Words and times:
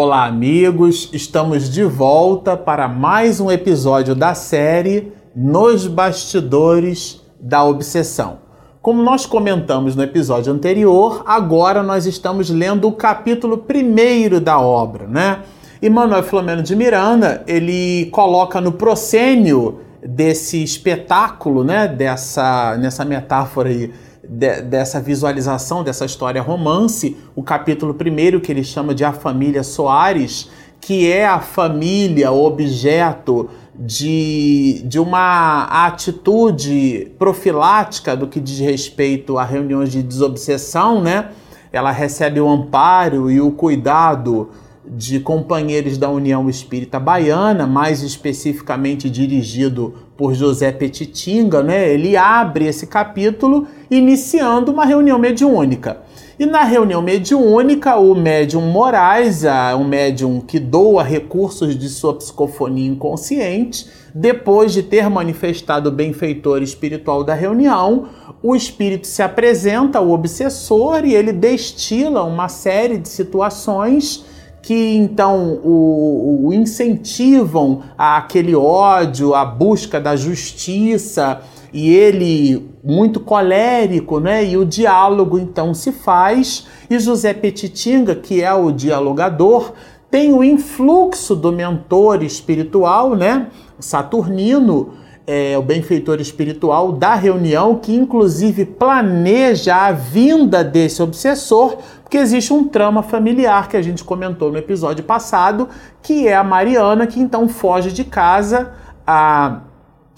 Olá, 0.00 0.26
amigos! 0.26 1.10
Estamos 1.12 1.68
de 1.68 1.82
volta 1.82 2.56
para 2.56 2.86
mais 2.86 3.40
um 3.40 3.50
episódio 3.50 4.14
da 4.14 4.32
série 4.32 5.12
Nos 5.34 5.88
Bastidores 5.88 7.20
da 7.40 7.64
Obsessão. 7.64 8.38
Como 8.80 9.02
nós 9.02 9.26
comentamos 9.26 9.96
no 9.96 10.02
episódio 10.04 10.52
anterior, 10.52 11.24
agora 11.26 11.82
nós 11.82 12.06
estamos 12.06 12.48
lendo 12.48 12.86
o 12.86 12.92
capítulo 12.92 13.58
primeiro 13.58 14.40
da 14.40 14.60
obra, 14.60 15.08
né? 15.08 15.40
E 15.82 15.90
Manuel 15.90 16.22
Flamengo 16.22 16.62
de 16.62 16.76
Miranda, 16.76 17.42
ele 17.48 18.06
coloca 18.12 18.60
no 18.60 18.70
proscênio 18.70 19.80
desse 20.00 20.62
espetáculo, 20.62 21.64
né, 21.64 21.88
dessa 21.88 22.76
nessa 22.76 23.04
metáfora 23.04 23.68
aí 23.68 23.90
de, 24.28 24.60
dessa 24.62 25.00
visualização 25.00 25.82
dessa 25.82 26.04
história 26.04 26.42
romance, 26.42 27.16
o 27.34 27.42
capítulo 27.42 27.94
primeiro 27.94 28.40
que 28.40 28.52
ele 28.52 28.62
chama 28.62 28.94
de 28.94 29.04
A 29.04 29.12
Família 29.12 29.62
Soares, 29.62 30.50
que 30.80 31.10
é 31.10 31.26
a 31.26 31.40
família 31.40 32.30
objeto 32.30 33.48
de, 33.74 34.82
de 34.84 34.98
uma 34.98 35.64
atitude 35.86 37.12
profilática 37.18 38.16
do 38.16 38.26
que 38.26 38.40
diz 38.40 38.58
respeito 38.58 39.38
a 39.38 39.44
reuniões 39.44 39.90
de 39.90 40.02
desobsessão, 40.02 41.00
né? 41.00 41.30
Ela 41.72 41.90
recebe 41.90 42.40
o 42.40 42.48
amparo 42.48 43.30
e 43.30 43.40
o 43.40 43.52
cuidado 43.52 44.50
de 44.90 45.20
companheiros 45.20 45.98
da 45.98 46.08
União 46.08 46.48
Espírita 46.48 46.98
Baiana, 46.98 47.66
mais 47.66 48.02
especificamente 48.02 49.10
dirigido 49.10 49.94
por 50.16 50.34
José 50.34 50.72
Petitinga, 50.72 51.62
né? 51.62 51.92
Ele 51.92 52.16
abre 52.16 52.66
esse 52.66 52.86
capítulo 52.86 53.66
iniciando 53.90 54.72
uma 54.72 54.84
reunião 54.84 55.18
mediúnica. 55.18 55.98
E 56.38 56.46
na 56.46 56.62
reunião 56.62 57.02
mediúnica, 57.02 57.96
o 57.96 58.14
médium 58.14 58.62
Moraes, 58.62 59.42
um 59.78 59.84
médium 59.84 60.40
que 60.40 60.60
doa 60.60 61.02
recursos 61.02 61.76
de 61.76 61.88
sua 61.88 62.14
psicofonia 62.14 62.88
inconsciente, 62.88 63.86
depois 64.14 64.72
de 64.72 64.82
ter 64.82 65.10
manifestado 65.10 65.88
o 65.88 65.92
benfeitor 65.92 66.62
espiritual 66.62 67.24
da 67.24 67.34
reunião, 67.34 68.08
o 68.40 68.54
espírito 68.54 69.06
se 69.06 69.20
apresenta 69.20 69.98
ao 69.98 70.10
obsessor 70.10 71.04
e 71.04 71.14
ele 71.14 71.32
destila 71.32 72.22
uma 72.22 72.48
série 72.48 72.98
de 72.98 73.08
situações 73.08 74.24
que 74.68 74.96
então 74.96 75.58
o, 75.64 76.48
o 76.48 76.52
incentivam 76.52 77.84
aquele 77.96 78.54
ódio, 78.54 79.34
a 79.34 79.42
busca 79.42 79.98
da 79.98 80.14
justiça, 80.14 81.40
e 81.72 81.88
ele 81.88 82.68
muito 82.84 83.18
colérico, 83.18 84.20
né? 84.20 84.44
E 84.44 84.58
o 84.58 84.66
diálogo 84.66 85.38
então 85.38 85.72
se 85.72 85.90
faz, 85.90 86.66
e 86.90 86.98
José 86.98 87.32
Petitinga, 87.32 88.14
que 88.14 88.42
é 88.42 88.52
o 88.52 88.70
dialogador, 88.70 89.72
tem 90.10 90.34
o 90.34 90.44
influxo 90.44 91.34
do 91.34 91.50
mentor 91.50 92.22
espiritual, 92.22 93.16
né? 93.16 93.46
Saturnino, 93.80 94.92
é, 95.28 95.58
o 95.58 95.62
benfeitor 95.62 96.22
espiritual 96.22 96.90
da 96.90 97.14
reunião, 97.14 97.76
que 97.76 97.94
inclusive 97.94 98.64
planeja 98.64 99.76
a 99.76 99.92
vinda 99.92 100.64
desse 100.64 101.02
obsessor 101.02 101.76
porque 102.08 102.16
existe 102.16 102.54
um 102.54 102.66
trama 102.66 103.02
familiar 103.02 103.68
que 103.68 103.76
a 103.76 103.82
gente 103.82 104.02
comentou 104.02 104.50
no 104.50 104.56
episódio 104.56 105.04
passado, 105.04 105.68
que 106.00 106.26
é 106.26 106.34
a 106.34 106.42
Mariana, 106.42 107.06
que 107.06 107.20
então 107.20 107.46
foge 107.46 107.92
de 107.92 108.02
casa, 108.02 108.72
a, 109.06 109.60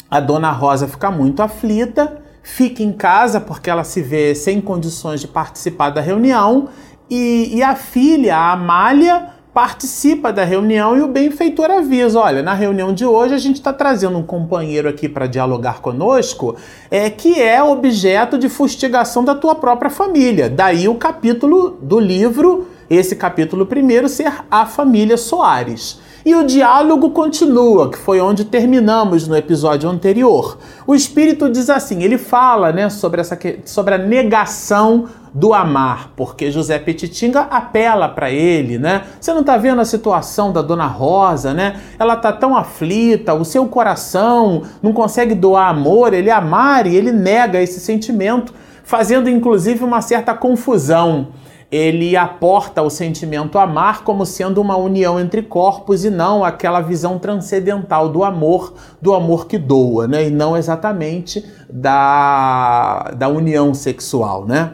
a 0.08 0.20
dona 0.20 0.52
Rosa 0.52 0.86
fica 0.86 1.10
muito 1.10 1.42
aflita, 1.42 2.22
fica 2.44 2.80
em 2.80 2.92
casa 2.92 3.40
porque 3.40 3.68
ela 3.68 3.82
se 3.82 4.00
vê 4.02 4.36
sem 4.36 4.60
condições 4.60 5.20
de 5.20 5.26
participar 5.26 5.90
da 5.90 6.00
reunião, 6.00 6.68
e, 7.10 7.56
e 7.56 7.60
a 7.60 7.74
filha, 7.74 8.36
a 8.36 8.52
Amália, 8.52 9.30
participa 9.60 10.32
da 10.32 10.42
reunião 10.42 10.96
e 10.96 11.02
o 11.02 11.06
benfeitor 11.06 11.70
avisa: 11.70 12.18
olha, 12.18 12.42
na 12.42 12.54
reunião 12.54 12.94
de 12.94 13.04
hoje 13.04 13.34
a 13.34 13.38
gente 13.38 13.56
está 13.56 13.74
trazendo 13.74 14.16
um 14.16 14.22
companheiro 14.22 14.88
aqui 14.88 15.06
para 15.06 15.26
dialogar 15.26 15.82
conosco, 15.82 16.56
é 16.90 17.10
que 17.10 17.38
é 17.38 17.62
objeto 17.62 18.38
de 18.38 18.48
fustigação 18.48 19.22
da 19.22 19.34
tua 19.34 19.54
própria 19.54 19.90
família. 19.90 20.48
Daí 20.48 20.88
o 20.88 20.94
capítulo 20.94 21.76
do 21.82 22.00
livro, 22.00 22.68
esse 22.88 23.14
capítulo 23.14 23.66
primeiro, 23.66 24.08
ser 24.08 24.32
a 24.50 24.64
família 24.64 25.18
Soares. 25.18 26.00
E 26.24 26.34
o 26.34 26.44
diálogo 26.44 27.10
continua, 27.10 27.90
que 27.90 27.96
foi 27.96 28.20
onde 28.20 28.44
terminamos 28.44 29.26
no 29.26 29.34
episódio 29.34 29.88
anterior. 29.88 30.58
O 30.86 30.94
espírito 30.94 31.48
diz 31.48 31.70
assim: 31.70 32.02
ele 32.02 32.18
fala 32.18 32.72
né, 32.72 32.90
sobre, 32.90 33.22
essa, 33.22 33.38
sobre 33.64 33.94
a 33.94 33.98
negação 33.98 35.08
do 35.32 35.54
amar, 35.54 36.10
porque 36.16 36.50
José 36.50 36.78
Petitinga 36.78 37.42
apela 37.42 38.08
para 38.08 38.30
ele, 38.30 38.78
né? 38.78 39.04
Você 39.18 39.32
não 39.32 39.40
está 39.40 39.56
vendo 39.56 39.80
a 39.80 39.84
situação 39.84 40.52
da 40.52 40.60
dona 40.60 40.86
Rosa, 40.86 41.54
né? 41.54 41.80
Ela 41.98 42.16
tá 42.16 42.32
tão 42.32 42.56
aflita, 42.56 43.32
o 43.32 43.44
seu 43.44 43.66
coração 43.66 44.62
não 44.82 44.92
consegue 44.92 45.34
doar 45.34 45.70
amor, 45.70 46.12
ele 46.12 46.30
amar 46.30 46.86
e 46.86 46.96
ele 46.96 47.12
nega 47.12 47.62
esse 47.62 47.80
sentimento, 47.80 48.52
fazendo 48.82 49.30
inclusive 49.30 49.84
uma 49.84 50.02
certa 50.02 50.34
confusão 50.34 51.28
ele 51.70 52.16
aporta 52.16 52.82
o 52.82 52.90
sentimento 52.90 53.56
amar 53.56 54.02
como 54.02 54.26
sendo 54.26 54.60
uma 54.60 54.76
união 54.76 55.20
entre 55.20 55.40
corpos 55.40 56.04
e 56.04 56.10
não 56.10 56.44
aquela 56.44 56.80
visão 56.80 57.18
transcendental 57.18 58.08
do 58.08 58.24
amor, 58.24 58.74
do 59.00 59.14
amor 59.14 59.46
que 59.46 59.56
doa, 59.56 60.08
né? 60.08 60.26
E 60.26 60.30
não 60.30 60.56
exatamente 60.56 61.44
da, 61.70 63.12
da 63.16 63.28
união 63.28 63.72
sexual, 63.72 64.44
né? 64.46 64.72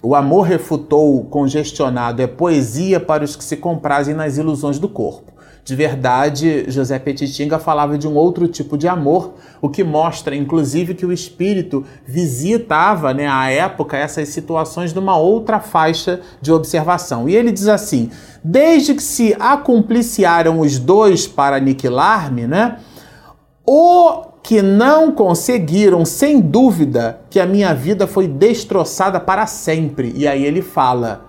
O 0.00 0.14
amor 0.14 0.42
refutou 0.42 1.24
congestionado 1.24 2.22
é 2.22 2.28
poesia 2.28 3.00
para 3.00 3.24
os 3.24 3.34
que 3.34 3.42
se 3.42 3.56
comprazem 3.56 4.14
nas 4.14 4.36
ilusões 4.36 4.78
do 4.78 4.88
corpo. 4.88 5.32
De 5.66 5.74
verdade, 5.74 6.64
José 6.68 6.96
Petitinga 6.96 7.58
falava 7.58 7.98
de 7.98 8.06
um 8.06 8.14
outro 8.14 8.46
tipo 8.46 8.78
de 8.78 8.86
amor, 8.86 9.34
o 9.60 9.68
que 9.68 9.82
mostra, 9.82 10.36
inclusive, 10.36 10.94
que 10.94 11.04
o 11.04 11.12
espírito 11.12 11.84
visitava, 12.06 13.12
né, 13.12 13.26
à 13.26 13.50
época, 13.50 13.96
essas 13.96 14.28
situações 14.28 14.94
numa 14.94 15.16
outra 15.16 15.58
faixa 15.58 16.20
de 16.40 16.52
observação. 16.52 17.28
E 17.28 17.34
ele 17.34 17.50
diz 17.50 17.66
assim: 17.66 18.12
desde 18.44 18.94
que 18.94 19.02
se 19.02 19.34
acumpliciaram 19.40 20.60
os 20.60 20.78
dois 20.78 21.26
para 21.26 21.56
aniquilar-me, 21.56 22.46
né, 22.46 22.76
o 23.66 24.22
que 24.44 24.62
não 24.62 25.10
conseguiram, 25.10 26.04
sem 26.04 26.40
dúvida, 26.40 27.22
que 27.28 27.40
a 27.40 27.46
minha 27.46 27.74
vida 27.74 28.06
foi 28.06 28.28
destroçada 28.28 29.18
para 29.18 29.44
sempre. 29.46 30.12
E 30.14 30.28
aí 30.28 30.44
ele 30.44 30.62
fala: 30.62 31.26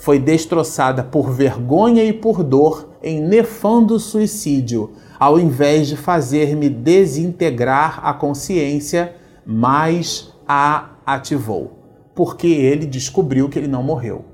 foi 0.00 0.18
destroçada 0.18 1.04
por 1.04 1.30
vergonha 1.30 2.02
e 2.02 2.12
por 2.12 2.42
dor 2.42 2.88
em 3.02 3.20
nefando 3.20 3.98
suicídio, 3.98 4.92
ao 5.18 5.38
invés 5.38 5.88
de 5.88 5.96
fazer-me 5.96 6.70
desintegrar 6.70 8.00
a 8.02 8.14
consciência, 8.14 9.14
mais 9.44 10.32
a 10.48 10.90
ativou, 11.04 11.78
porque 12.14 12.46
ele 12.46 12.86
descobriu 12.86 13.48
que 13.48 13.58
ele 13.58 13.68
não 13.68 13.82
morreu. 13.82 14.24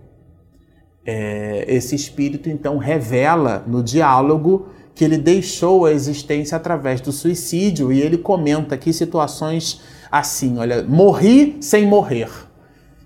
É, 1.05 1.65
esse 1.69 1.95
espírito 1.95 2.49
então 2.49 2.79
revela 2.79 3.65
no 3.67 3.83
diálogo 3.83 4.69
que 4.95 5.05
ele 5.05 5.19
deixou 5.19 5.85
a 5.85 5.93
existência 5.93 6.57
através 6.57 7.01
do 7.01 7.13
suicídio 7.13 7.93
e 7.93 8.01
ele 8.01 8.19
comenta 8.19 8.75
aqui 8.75 8.93
situações 8.93 9.81
assim, 10.11 10.59
olha, 10.59 10.83
morri 10.83 11.57
sem 11.61 11.87
morrer, 11.87 12.31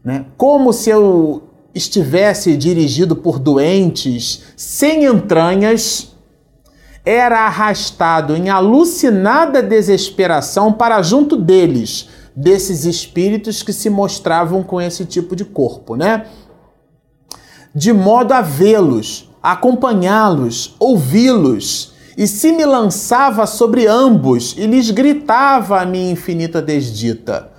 né? 0.05 0.27
Como 0.37 0.73
se 0.73 0.89
eu 0.89 1.50
estivesse 1.75 2.57
dirigido 2.57 3.15
por 3.15 3.39
doentes 3.39 4.43
sem 4.57 5.05
entranhas, 5.05 6.15
era 7.05 7.47
arrastado 7.47 8.37
em 8.37 8.51
alucinada 8.51 9.63
desesperação 9.63 10.73
para 10.73 11.01
junto 11.03 11.37
deles, 11.37 12.09
desses 12.35 12.85
espíritos 12.85 13.63
que 13.63 13.73
se 13.73 13.89
mostravam 13.89 14.63
com 14.63 14.81
esse 14.81 15.05
tipo 15.05 15.35
de 15.35 15.45
corpo, 15.45 15.97
né? 15.97 16.27
De 17.75 17.93
modo 17.93 18.33
a 18.33 18.41
vê-los, 18.41 19.31
acompanhá-los, 19.43 20.75
ouvi-los, 20.79 21.95
e 22.17 22.27
se 22.27 22.53
me 22.53 22.65
lançava 22.67 23.47
sobre 23.47 23.87
ambos 23.87 24.55
e 24.59 24.67
lhes 24.67 24.91
gritava 24.91 25.81
a 25.81 25.87
minha 25.87 26.11
infinita 26.11 26.61
desdita 26.61 27.51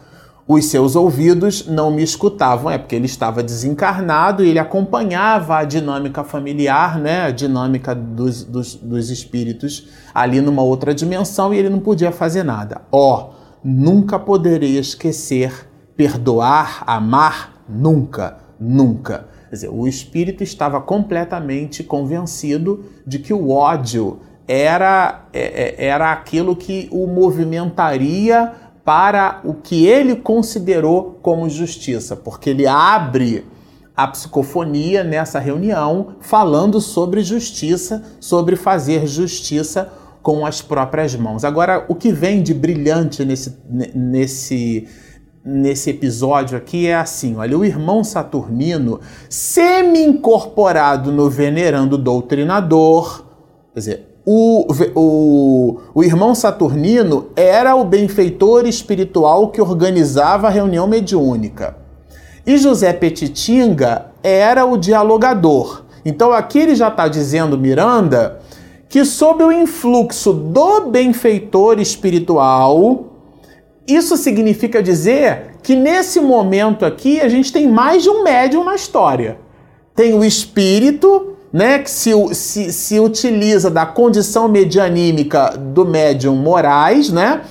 os 0.53 0.65
seus 0.65 0.95
ouvidos 0.95 1.65
não 1.67 1.91
me 1.91 2.03
escutavam, 2.03 2.69
é 2.69 2.77
porque 2.77 2.95
ele 2.95 3.05
estava 3.05 3.41
desencarnado 3.41 4.43
e 4.43 4.49
ele 4.49 4.59
acompanhava 4.59 5.57
a 5.57 5.63
dinâmica 5.63 6.23
familiar, 6.23 6.99
né, 6.99 7.23
a 7.23 7.31
dinâmica 7.31 7.95
dos, 7.95 8.43
dos, 8.43 8.75
dos 8.75 9.09
espíritos 9.09 9.87
ali 10.13 10.41
numa 10.41 10.61
outra 10.61 10.93
dimensão 10.93 11.53
e 11.53 11.57
ele 11.57 11.69
não 11.69 11.79
podia 11.79 12.11
fazer 12.11 12.43
nada. 12.43 12.81
Ó, 12.91 13.29
oh, 13.29 13.33
nunca 13.63 14.19
poderei 14.19 14.77
esquecer, 14.77 15.69
perdoar, 15.95 16.83
amar, 16.85 17.63
nunca, 17.69 18.37
nunca. 18.59 19.27
Quer 19.49 19.55
dizer, 19.55 19.69
o 19.69 19.87
espírito 19.87 20.43
estava 20.43 20.81
completamente 20.81 21.83
convencido 21.83 22.85
de 23.07 23.19
que 23.19 23.33
o 23.33 23.51
ódio 23.51 24.19
era, 24.47 25.27
é, 25.31 25.39
é, 25.39 25.85
era 25.85 26.11
aquilo 26.11 26.57
que 26.57 26.89
o 26.91 27.07
movimentaria 27.07 28.51
para 28.83 29.41
o 29.43 29.53
que 29.53 29.85
ele 29.85 30.15
considerou 30.15 31.19
como 31.21 31.49
justiça, 31.49 32.15
porque 32.15 32.49
ele 32.49 32.65
abre 32.65 33.45
a, 33.95 34.07
psicofonia 34.07 35.03
nessa 35.03 35.39
reunião, 35.39 36.15
falando 36.19 36.81
sobre 36.81 37.21
justiça, 37.21 38.03
sobre 38.19 38.55
fazer 38.55 39.05
justiça 39.05 39.91
com 40.21 40.45
as 40.45 40.61
próprias 40.61 41.15
mãos. 41.15 41.43
Agora, 41.43 41.85
o 41.87 41.95
que 41.95 42.11
vem 42.11 42.41
de 42.41 42.53
brilhante 42.53 43.23
nesse, 43.23 43.57
nesse, 43.93 44.87
nesse 45.45 45.89
episódio 45.89 46.57
aqui 46.57 46.87
é 46.87 46.95
assim: 46.95 47.35
olha, 47.35 47.57
o 47.57 47.65
irmão 47.65 48.03
Saturnino, 48.03 48.99
semi-incorporado 49.29 51.11
no 51.11 51.29
venerando 51.29 51.97
doutrinador, 51.97 53.25
quer 53.73 53.79
dizer, 53.79 54.10
o, 54.25 54.67
o, 54.95 55.79
o 55.95 56.03
irmão 56.03 56.35
Saturnino 56.35 57.29
era 57.35 57.75
o 57.75 57.83
benfeitor 57.83 58.67
espiritual 58.67 59.49
que 59.49 59.61
organizava 59.61 60.47
a 60.47 60.51
reunião 60.51 60.87
mediúnica. 60.87 61.75
E 62.45 62.57
José 62.57 62.93
Petitinga 62.93 64.11
era 64.23 64.65
o 64.65 64.77
dialogador. 64.77 65.83
Então 66.05 66.31
aqui 66.31 66.59
ele 66.59 66.75
já 66.75 66.87
está 66.87 67.07
dizendo, 67.07 67.57
Miranda, 67.57 68.39
que 68.89 69.05
sob 69.05 69.43
o 69.43 69.51
influxo 69.51 70.33
do 70.33 70.81
benfeitor 70.81 71.79
espiritual, 71.79 73.11
isso 73.87 74.17
significa 74.17 74.81
dizer 74.81 75.55
que 75.63 75.75
nesse 75.75 76.19
momento 76.19 76.85
aqui 76.85 77.19
a 77.21 77.29
gente 77.29 77.51
tem 77.51 77.67
mais 77.67 78.03
de 78.03 78.09
um 78.09 78.23
médium 78.23 78.63
na 78.63 78.75
história. 78.75 79.37
Tem 79.95 80.13
o 80.13 80.23
espírito, 80.23 81.35
né, 81.51 81.79
que 81.79 81.91
se, 81.91 82.11
se, 82.33 82.71
se 82.71 82.99
utiliza 82.99 83.69
da 83.69 83.85
condição 83.85 84.47
medianímica 84.47 85.57
do 85.57 85.85
médium 85.85 86.35
Moraes, 86.35 87.11
né? 87.11 87.41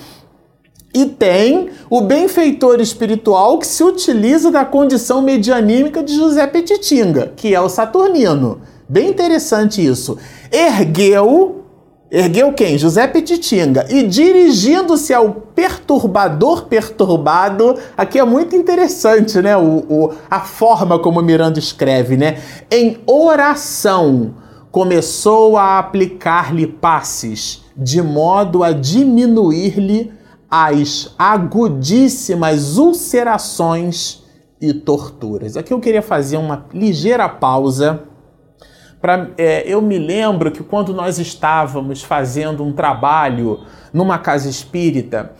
E 0.92 1.06
tem 1.06 1.70
o 1.88 2.00
benfeitor 2.00 2.80
espiritual 2.80 3.58
que 3.58 3.66
se 3.66 3.84
utiliza 3.84 4.50
da 4.50 4.64
condição 4.64 5.22
medianímica 5.22 6.02
de 6.02 6.14
José 6.16 6.46
Petitinga, 6.46 7.32
que 7.36 7.54
é 7.54 7.60
o 7.60 7.68
Saturnino. 7.68 8.60
Bem 8.88 9.08
interessante 9.08 9.84
isso. 9.84 10.18
Ergueu, 10.50 11.59
ergueu 12.10 12.52
quem? 12.52 12.76
José 12.76 13.06
Petitinga. 13.06 13.86
E 13.88 14.02
dirigindo-se 14.02 15.14
ao 15.14 15.30
perturbador 15.32 16.66
perturbado, 16.66 17.76
aqui 17.96 18.18
é 18.18 18.24
muito 18.24 18.56
interessante, 18.56 19.40
né? 19.40 19.56
O, 19.56 19.84
o, 19.88 20.12
a 20.30 20.40
forma 20.40 20.98
como 20.98 21.22
Miranda 21.22 21.58
escreve, 21.58 22.16
né? 22.16 22.40
Em 22.70 22.98
oração, 23.06 24.34
começou 24.70 25.56
a 25.56 25.78
aplicar-lhe 25.78 26.66
passes, 26.66 27.62
de 27.76 28.02
modo 28.02 28.62
a 28.62 28.72
diminuir-lhe 28.72 30.12
as 30.50 31.14
agudíssimas 31.18 32.76
ulcerações 32.76 34.22
e 34.60 34.74
torturas. 34.74 35.56
Aqui 35.56 35.72
eu 35.72 35.80
queria 35.80 36.02
fazer 36.02 36.36
uma 36.36 36.66
ligeira 36.74 37.28
pausa. 37.28 38.02
Pra, 39.00 39.30
é, 39.38 39.62
eu 39.66 39.80
me 39.80 39.98
lembro 39.98 40.50
que 40.50 40.62
quando 40.62 40.92
nós 40.92 41.18
estávamos 41.18 42.02
fazendo 42.02 42.62
um 42.62 42.72
trabalho 42.72 43.60
numa 43.92 44.18
casa 44.18 44.48
espírita, 44.48 45.32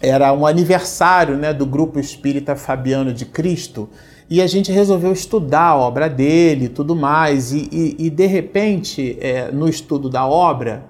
era 0.00 0.30
um 0.34 0.46
aniversário 0.46 1.36
né, 1.36 1.54
do 1.54 1.64
grupo 1.64 1.98
espírita 1.98 2.54
Fabiano 2.54 3.14
de 3.14 3.24
Cristo, 3.24 3.88
e 4.28 4.42
a 4.42 4.46
gente 4.46 4.70
resolveu 4.70 5.12
estudar 5.12 5.68
a 5.68 5.76
obra 5.76 6.08
dele 6.10 6.68
tudo 6.68 6.94
mais, 6.94 7.52
e, 7.52 7.68
e, 7.72 8.06
e 8.06 8.10
de 8.10 8.26
repente, 8.26 9.16
é, 9.20 9.50
no 9.50 9.68
estudo 9.68 10.10
da 10.10 10.26
obra, 10.26 10.84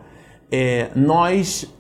é, 0.51 0.89
nós 0.97 1.73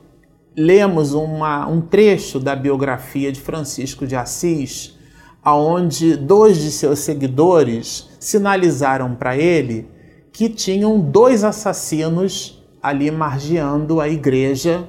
lemos 0.56 1.14
uma, 1.14 1.66
um 1.66 1.80
trecho 1.80 2.38
da 2.38 2.54
biografia 2.54 3.32
de 3.32 3.40
Francisco 3.40 4.06
de 4.06 4.14
Assis, 4.14 4.96
aonde 5.42 6.16
dois 6.16 6.58
de 6.58 6.70
seus 6.70 7.00
seguidores 7.00 8.08
sinalizaram 8.20 9.14
para 9.14 9.36
ele 9.36 9.95
que 10.36 10.50
tinham 10.50 11.00
dois 11.00 11.42
assassinos 11.42 12.62
ali 12.82 13.10
margeando 13.10 14.02
a 14.02 14.06
igreja 14.06 14.86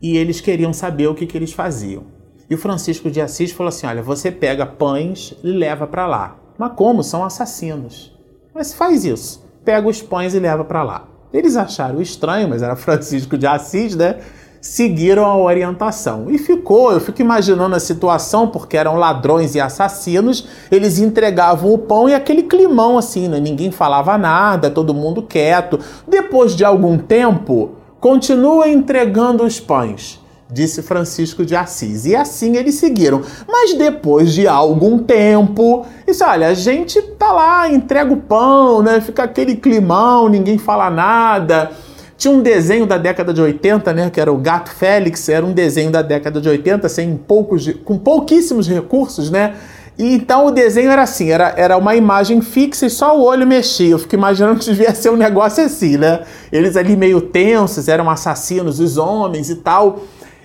e 0.00 0.16
eles 0.16 0.40
queriam 0.40 0.72
saber 0.72 1.08
o 1.08 1.14
que, 1.14 1.26
que 1.26 1.36
eles 1.36 1.52
faziam. 1.52 2.04
E 2.48 2.54
o 2.54 2.58
Francisco 2.58 3.10
de 3.10 3.20
Assis 3.20 3.50
falou 3.50 3.70
assim: 3.70 3.88
Olha, 3.88 4.00
você 4.00 4.30
pega 4.30 4.64
pães 4.64 5.34
e 5.42 5.48
leva 5.48 5.88
para 5.88 6.06
lá. 6.06 6.38
Mas 6.56 6.74
como? 6.76 7.02
São 7.02 7.24
assassinos. 7.24 8.16
Mas 8.54 8.74
faz 8.74 9.04
isso. 9.04 9.44
Pega 9.64 9.88
os 9.88 10.00
pães 10.00 10.34
e 10.34 10.38
leva 10.38 10.64
para 10.64 10.84
lá. 10.84 11.08
Eles 11.32 11.56
acharam 11.56 12.00
estranho, 12.00 12.48
mas 12.48 12.62
era 12.62 12.76
Francisco 12.78 13.36
de 13.36 13.44
Assis, 13.44 13.96
né? 13.96 14.20
Seguiram 14.66 15.24
a 15.24 15.36
orientação. 15.36 16.26
E 16.28 16.38
ficou, 16.38 16.92
eu 16.92 17.00
fico 17.00 17.22
imaginando 17.22 17.74
a 17.74 17.80
situação, 17.80 18.48
porque 18.48 18.76
eram 18.76 18.96
ladrões 18.96 19.54
e 19.54 19.60
assassinos, 19.60 20.46
eles 20.70 20.98
entregavam 20.98 21.72
o 21.72 21.78
pão 21.78 22.08
e 22.08 22.14
aquele 22.14 22.42
climão 22.42 22.98
assim, 22.98 23.28
né? 23.28 23.38
ninguém 23.38 23.70
falava 23.70 24.18
nada, 24.18 24.70
todo 24.70 24.92
mundo 24.94 25.22
quieto. 25.22 25.78
Depois 26.06 26.54
de 26.54 26.64
algum 26.64 26.98
tempo, 26.98 27.70
continua 28.00 28.68
entregando 28.68 29.44
os 29.44 29.60
pães. 29.60 30.20
Disse 30.50 30.80
Francisco 30.80 31.44
de 31.44 31.56
Assis. 31.56 32.06
E 32.06 32.14
assim 32.14 32.56
eles 32.56 32.76
seguiram. 32.76 33.20
Mas 33.48 33.74
depois 33.74 34.32
de 34.32 34.46
algum 34.46 34.98
tempo, 34.98 35.84
isso, 36.06 36.24
olha, 36.24 36.48
a 36.48 36.54
gente 36.54 37.02
tá 37.02 37.32
lá, 37.32 37.68
entrega 37.68 38.12
o 38.12 38.18
pão, 38.18 38.80
né? 38.80 39.00
Fica 39.00 39.24
aquele 39.24 39.56
climão, 39.56 40.28
ninguém 40.28 40.56
fala 40.56 40.88
nada. 40.88 41.72
Tinha 42.16 42.32
um 42.32 42.40
desenho 42.40 42.86
da 42.86 42.96
década 42.96 43.32
de 43.32 43.40
80, 43.40 43.92
né, 43.92 44.10
que 44.10 44.20
era 44.20 44.32
o 44.32 44.38
Gato 44.38 44.70
Félix, 44.70 45.28
era 45.28 45.44
um 45.44 45.52
desenho 45.52 45.90
da 45.90 46.00
década 46.00 46.40
de 46.40 46.48
80, 46.48 46.88
sem 46.88 47.16
poucos, 47.16 47.70
com 47.84 47.98
pouquíssimos 47.98 48.66
recursos, 48.66 49.30
né? 49.30 49.54
E 49.98 50.14
então 50.14 50.46
o 50.46 50.50
desenho 50.50 50.90
era 50.90 51.02
assim, 51.02 51.30
era, 51.30 51.54
era 51.56 51.76
uma 51.76 51.96
imagem 51.96 52.42
fixa 52.42 52.86
e 52.86 52.90
só 52.90 53.18
o 53.18 53.22
olho 53.22 53.46
mexia. 53.46 53.90
Eu 53.90 53.98
fico 53.98 54.14
imaginando 54.14 54.60
que 54.60 54.64
devia 54.66 54.94
ser 54.94 55.10
um 55.10 55.16
negócio 55.16 55.64
assim, 55.64 55.96
né? 55.96 56.22
Eles 56.52 56.76
ali 56.76 56.96
meio 56.96 57.20
tensos, 57.20 57.88
eram 57.88 58.08
assassinos, 58.10 58.78
os 58.78 58.96
homens 58.96 59.48
e 59.48 59.56
tal. 59.56 60.00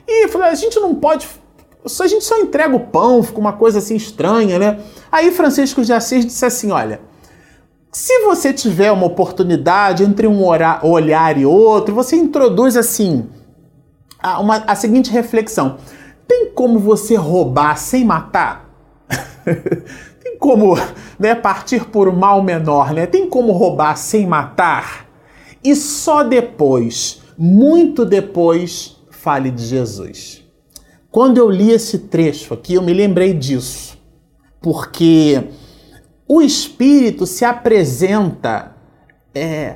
E 0.07 0.25
eu 0.25 0.29
falei, 0.29 0.49
a 0.49 0.55
gente 0.55 0.79
não 0.79 0.95
pode. 0.95 1.27
A 1.83 2.07
gente 2.07 2.23
só 2.23 2.37
entrega 2.37 2.75
o 2.75 2.79
pão, 2.79 3.23
fica 3.23 3.39
uma 3.39 3.53
coisa 3.53 3.79
assim 3.79 3.95
estranha, 3.95 4.59
né? 4.59 4.79
Aí 5.11 5.31
Francisco 5.31 5.83
de 5.83 5.91
Assis 5.91 6.25
disse 6.25 6.45
assim: 6.45 6.71
olha, 6.71 7.01
se 7.91 8.21
você 8.21 8.53
tiver 8.53 8.91
uma 8.91 9.05
oportunidade 9.05 10.03
entre 10.03 10.25
um 10.25 10.43
olhar 10.45 11.37
e 11.37 11.45
outro, 11.45 11.93
você 11.93 12.15
introduz 12.15 12.77
assim 12.77 13.27
a, 14.17 14.39
uma, 14.39 14.57
a 14.57 14.75
seguinte 14.75 15.11
reflexão: 15.11 15.77
tem 16.25 16.51
como 16.53 16.79
você 16.79 17.15
roubar 17.15 17.77
sem 17.77 18.05
matar? 18.05 18.69
tem 20.23 20.37
como 20.37 20.77
né, 21.19 21.35
partir 21.35 21.85
por 21.85 22.07
um 22.07 22.15
mal 22.15 22.41
menor, 22.41 22.93
né? 22.93 23.05
Tem 23.05 23.27
como 23.27 23.51
roubar 23.51 23.97
sem 23.97 24.25
matar? 24.25 25.07
E 25.61 25.75
só 25.75 26.23
depois, 26.23 27.21
muito 27.37 28.05
depois, 28.05 28.97
fale 29.09 29.51
de 29.51 29.65
Jesus. 29.65 30.41
Quando 31.11 31.37
eu 31.37 31.49
li 31.49 31.71
esse 31.71 31.99
trecho 31.99 32.53
aqui, 32.53 32.75
eu 32.75 32.81
me 32.81 32.93
lembrei 32.93 33.33
disso, 33.33 33.97
porque 34.61 35.43
o 36.33 36.41
espírito 36.41 37.27
se 37.27 37.43
apresenta 37.43 38.71
é, 39.35 39.75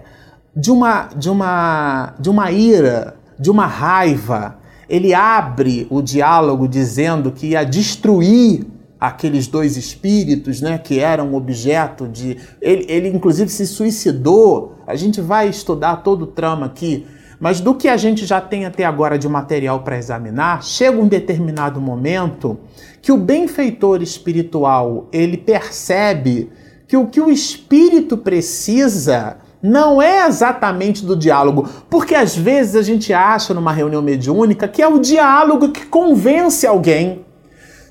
de, 0.56 0.72
uma, 0.72 1.10
de, 1.14 1.30
uma, 1.30 2.14
de 2.18 2.30
uma 2.30 2.50
ira, 2.50 3.18
de 3.38 3.52
uma 3.52 3.68
raiva. 3.68 4.58
Ele 4.88 5.14
abre 5.14 5.86
o 5.90 6.02
diálogo 6.02 6.66
dizendo 6.66 7.30
que 7.30 7.48
ia 7.48 7.66
destruir 7.66 8.66
aqueles 8.98 9.48
dois 9.48 9.76
espíritos, 9.76 10.62
né, 10.62 10.78
que 10.78 10.98
eram 10.98 11.36
objeto 11.36 12.08
de. 12.08 12.38
Ele, 12.62 12.86
ele, 12.88 13.10
inclusive, 13.10 13.50
se 13.50 13.68
suicidou. 13.68 14.76
A 14.88 14.96
gente 14.96 15.20
vai 15.20 15.50
estudar 15.50 15.98
todo 15.98 16.22
o 16.22 16.28
trama 16.28 16.68
aqui. 16.68 17.06
Mas 17.40 17.60
do 17.60 17.76
que 17.76 17.88
a 17.88 17.98
gente 17.98 18.26
já 18.26 18.40
tem 18.40 18.66
até 18.66 18.86
agora 18.86 19.18
de 19.18 19.28
material 19.28 19.82
para 19.82 19.98
examinar, 19.98 20.64
chega 20.64 21.00
um 21.00 21.08
determinado 21.08 21.82
momento 21.82 22.58
que 23.02 23.12
o 23.12 23.18
benfeitor 23.18 24.02
espiritual 24.02 25.08
ele 25.12 25.38
percebe 25.38 26.52
que 26.88 26.96
o 26.96 27.08
que 27.08 27.20
o 27.20 27.30
espírito 27.30 28.18
precisa 28.18 29.38
não 29.62 30.02
é 30.02 30.28
exatamente 30.28 31.04
do 31.04 31.16
diálogo, 31.16 31.68
porque 31.90 32.14
às 32.14 32.36
vezes 32.36 32.76
a 32.76 32.82
gente 32.84 33.12
acha 33.12 33.54
numa 33.54 33.72
reunião 33.72 34.02
mediúnica 34.02 34.68
que 34.68 34.82
é 34.82 34.88
o 34.88 35.00
diálogo 35.00 35.70
que 35.70 35.86
convence 35.88 36.68
alguém. 36.68 37.26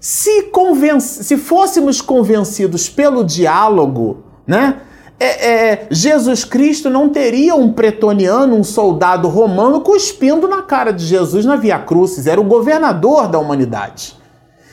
Se, 0.00 0.44
convence, 0.44 1.24
se 1.24 1.36
fôssemos 1.36 2.00
convencidos 2.00 2.88
pelo 2.88 3.24
diálogo, 3.24 4.22
né? 4.46 4.76
É, 5.18 5.48
é, 5.48 5.86
Jesus 5.90 6.44
Cristo 6.44 6.90
não 6.90 7.08
teria 7.08 7.54
um 7.54 7.72
pretoniano, 7.72 8.56
um 8.56 8.64
soldado 8.64 9.28
romano, 9.28 9.80
cuspindo 9.80 10.48
na 10.48 10.62
cara 10.62 10.92
de 10.92 11.04
Jesus 11.04 11.44
na 11.44 11.56
Via 11.56 11.78
Crucis. 11.78 12.26
Era 12.26 12.40
o 12.40 12.44
governador 12.44 13.28
da 13.28 13.38
humanidade. 13.38 14.16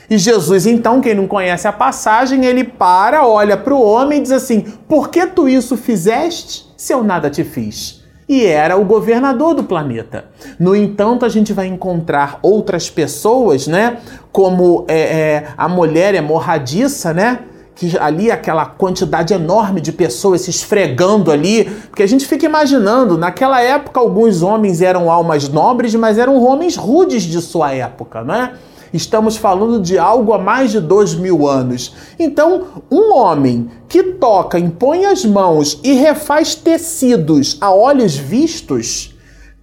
E 0.10 0.18
Jesus, 0.18 0.66
então, 0.66 1.00
quem 1.00 1.16
não 1.16 1.26
conhece 1.26 1.68
a 1.68 1.72
passagem, 1.72 2.44
ele 2.44 2.66
para, 2.66 3.26
olha 3.26 3.56
para 3.56 3.74
o 3.74 3.82
homem 3.82 4.20
e 4.20 4.22
diz 4.24 4.32
assim: 4.32 4.62
Por 4.88 5.10
que 5.10 5.26
tu 5.26 5.48
isso 5.48 5.78
fizeste 5.78 6.66
se 6.76 6.94
eu 6.94 7.04
nada 7.04 7.30
te 7.30 7.44
fiz? 7.44 8.02
E 8.28 8.46
era 8.46 8.78
o 8.78 8.84
governador 8.84 9.54
do 9.54 9.64
planeta. 9.64 10.26
No 10.58 10.76
entanto, 10.76 11.26
a 11.26 11.30
gente 11.30 11.54
vai 11.54 11.68
encontrar 11.68 12.40
outras 12.42 12.90
pessoas, 12.90 13.68
né? 13.68 13.98
Como 14.32 14.86
é, 14.88 15.00
é, 15.00 15.48
a 15.58 15.70
mulher 15.70 16.16
hemorradiça, 16.16 17.14
né? 17.14 17.40
Que 17.82 17.98
ali 17.98 18.30
aquela 18.30 18.64
quantidade 18.64 19.34
enorme 19.34 19.82
de 19.82 19.92
pessoas 19.92 20.42
se 20.42 20.52
esfregando 20.52 21.32
ali, 21.32 21.66
porque 21.90 22.04
a 22.04 22.08
gente 22.08 22.28
fica 22.28 22.46
imaginando, 22.46 23.18
naquela 23.18 23.60
época 23.60 24.00
alguns 24.00 24.44
homens 24.44 24.84
eram 24.84 25.10
almas 25.10 25.50
nobres, 25.50 25.96
mas 25.96 26.20
eram 26.20 26.40
homens 26.44 26.76
rudes 26.76 27.24
de 27.24 27.42
sua 27.42 27.74
época, 27.74 28.24
né? 28.24 28.54
Estamos 28.94 29.36
falando 29.36 29.82
de 29.82 29.98
algo 29.98 30.32
há 30.32 30.38
mais 30.38 30.70
de 30.70 30.80
dois 30.80 31.16
mil 31.16 31.48
anos. 31.48 31.96
Então, 32.20 32.84
um 32.92 33.16
homem 33.16 33.72
que 33.90 34.04
toca, 34.04 34.60
impõe 34.60 35.06
as 35.06 35.26
mãos 35.26 35.80
e 35.84 35.94
refaz 35.94 36.54
tecidos 36.54 37.58
a 37.60 37.74
olhos 37.74 38.16
vistos, 38.16 39.16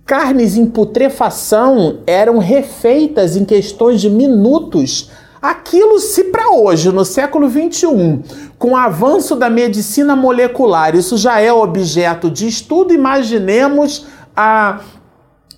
carnes 0.04 0.56
em 0.56 0.66
putrefação 0.66 2.00
eram 2.04 2.38
refeitas 2.38 3.37
em 3.37 3.44
questões 3.44 4.00
de 4.00 4.10
minutos 4.10 5.08
Aquilo, 5.40 6.00
se 6.00 6.25
para 6.25 6.50
hoje, 6.50 6.90
no 6.90 7.04
século 7.04 7.49
XXI, 7.49 8.21
com 8.59 8.73
o 8.73 8.76
avanço 8.76 9.37
da 9.37 9.49
medicina 9.49 10.16
molecular, 10.16 10.97
isso 10.97 11.16
já 11.16 11.40
é 11.40 11.52
objeto 11.52 12.28
de 12.28 12.49
estudo, 12.49 12.92
imaginemos 12.92 14.07
há 14.35 14.80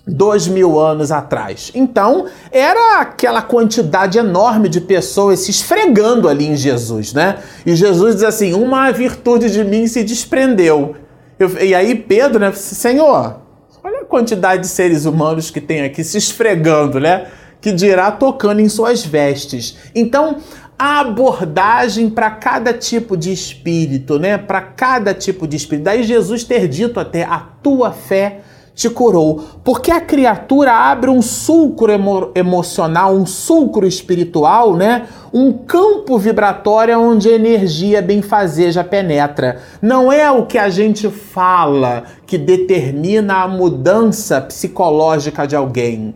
dois 0.05 0.47
mil 0.47 0.79
anos 0.79 1.11
atrás. 1.11 1.71
Então, 1.73 2.25
era 2.51 2.99
aquela 2.99 3.41
quantidade 3.41 4.17
enorme 4.17 4.69
de 4.69 4.81
pessoas 4.81 5.39
se 5.39 5.51
esfregando 5.51 6.27
ali 6.27 6.45
em 6.45 6.55
Jesus, 6.55 7.13
né? 7.13 7.39
E 7.65 7.75
Jesus 7.75 8.15
diz 8.15 8.23
assim: 8.23 8.53
Uma 8.53 8.91
virtude 8.91 9.49
de 9.49 9.63
mim 9.63 9.87
se 9.87 10.03
desprendeu. 10.03 10.95
Eu, 11.39 11.57
e 11.59 11.73
aí, 11.73 11.95
Pedro, 11.95 12.39
né? 12.39 12.51
Senhor, 12.51 13.41
olha 13.83 14.01
a 14.01 14.05
quantidade 14.05 14.61
de 14.63 14.67
seres 14.67 15.05
humanos 15.05 15.49
que 15.49 15.61
tem 15.61 15.81
aqui 15.81 16.03
se 16.03 16.17
esfregando, 16.17 16.99
né? 16.99 17.27
Que 17.61 17.71
dirá 17.71 18.11
tocando 18.11 18.59
em 18.59 18.67
suas 18.67 19.05
vestes. 19.05 19.77
Então, 19.93 20.37
a 20.77 20.99
abordagem 21.01 22.09
para 22.09 22.31
cada 22.31 22.73
tipo 22.73 23.15
de 23.15 23.31
espírito, 23.31 24.17
né? 24.17 24.35
Para 24.35 24.61
cada 24.61 25.13
tipo 25.13 25.47
de 25.47 25.55
espírito. 25.55 25.85
Daí 25.85 26.01
Jesus 26.01 26.43
ter 26.43 26.67
dito 26.67 26.99
até 26.99 27.23
a 27.23 27.37
tua 27.37 27.91
fé 27.91 28.39
te 28.73 28.89
curou, 28.89 29.43
porque 29.63 29.91
a 29.91 30.01
criatura 30.01 30.71
abre 30.73 31.09
um 31.09 31.21
sulcro 31.21 31.91
emo 31.91 32.31
emocional, 32.33 33.13
um 33.13 33.27
sulcro 33.27 33.85
espiritual, 33.85 34.75
né? 34.75 35.07
Um 35.31 35.53
campo 35.53 36.17
vibratório 36.17 36.99
onde 36.99 37.29
a 37.29 37.33
energia 37.33 38.01
benfazeja 38.01 38.83
penetra. 38.83 39.59
Não 39.81 40.11
é 40.11 40.31
o 40.31 40.47
que 40.47 40.57
a 40.57 40.69
gente 40.69 41.09
fala 41.09 42.05
que 42.25 42.39
determina 42.39 43.43
a 43.43 43.47
mudança 43.47 44.41
psicológica 44.41 45.45
de 45.45 45.55
alguém 45.55 46.15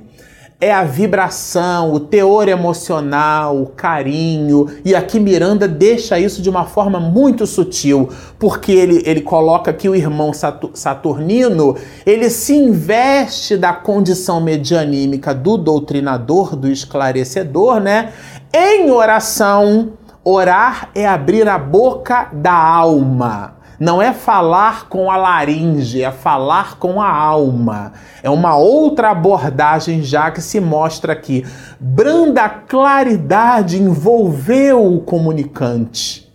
é 0.59 0.71
a 0.71 0.83
vibração, 0.83 1.93
o 1.93 1.99
teor 1.99 2.47
emocional, 2.47 3.61
o 3.61 3.67
carinho. 3.67 4.67
E 4.85 4.95
aqui 4.95 5.19
Miranda 5.19 5.67
deixa 5.67 6.17
isso 6.17 6.41
de 6.41 6.49
uma 6.49 6.65
forma 6.65 6.99
muito 6.99 7.45
sutil, 7.45 8.09
porque 8.39 8.71
ele, 8.71 9.03
ele 9.05 9.21
coloca 9.21 9.73
que 9.73 9.89
o 9.89 9.95
irmão 9.95 10.31
Saturnino 10.73 11.75
ele 12.05 12.29
se 12.29 12.55
investe 12.55 13.57
da 13.57 13.73
condição 13.73 14.39
medianímica 14.39 15.33
do 15.33 15.57
doutrinador, 15.57 16.55
do 16.55 16.69
esclarecedor, 16.69 17.79
né? 17.79 18.13
Em 18.53 18.89
oração. 18.89 19.93
Orar 20.27 20.89
é 20.95 21.05
abrir 21.05 21.47
a 21.47 21.59
boca 21.59 22.31
da 22.33 22.51
alma. 22.51 23.57
Não 23.79 24.01
é 24.01 24.13
falar 24.13 24.87
com 24.87 25.11
a 25.11 25.17
laringe, 25.17 26.01
é 26.01 26.11
falar 26.11 26.77
com 26.77 27.01
a 27.01 27.09
alma. 27.09 27.93
É 28.23 28.29
uma 28.29 28.55
outra 28.55 29.11
abordagem 29.11 30.01
já 30.01 30.31
que 30.31 30.41
se 30.41 30.59
mostra 30.59 31.13
aqui. 31.13 31.45
Branda 31.79 32.47
claridade 32.47 33.81
envolveu 33.81 34.95
o 34.95 35.01
comunicante. 35.01 36.25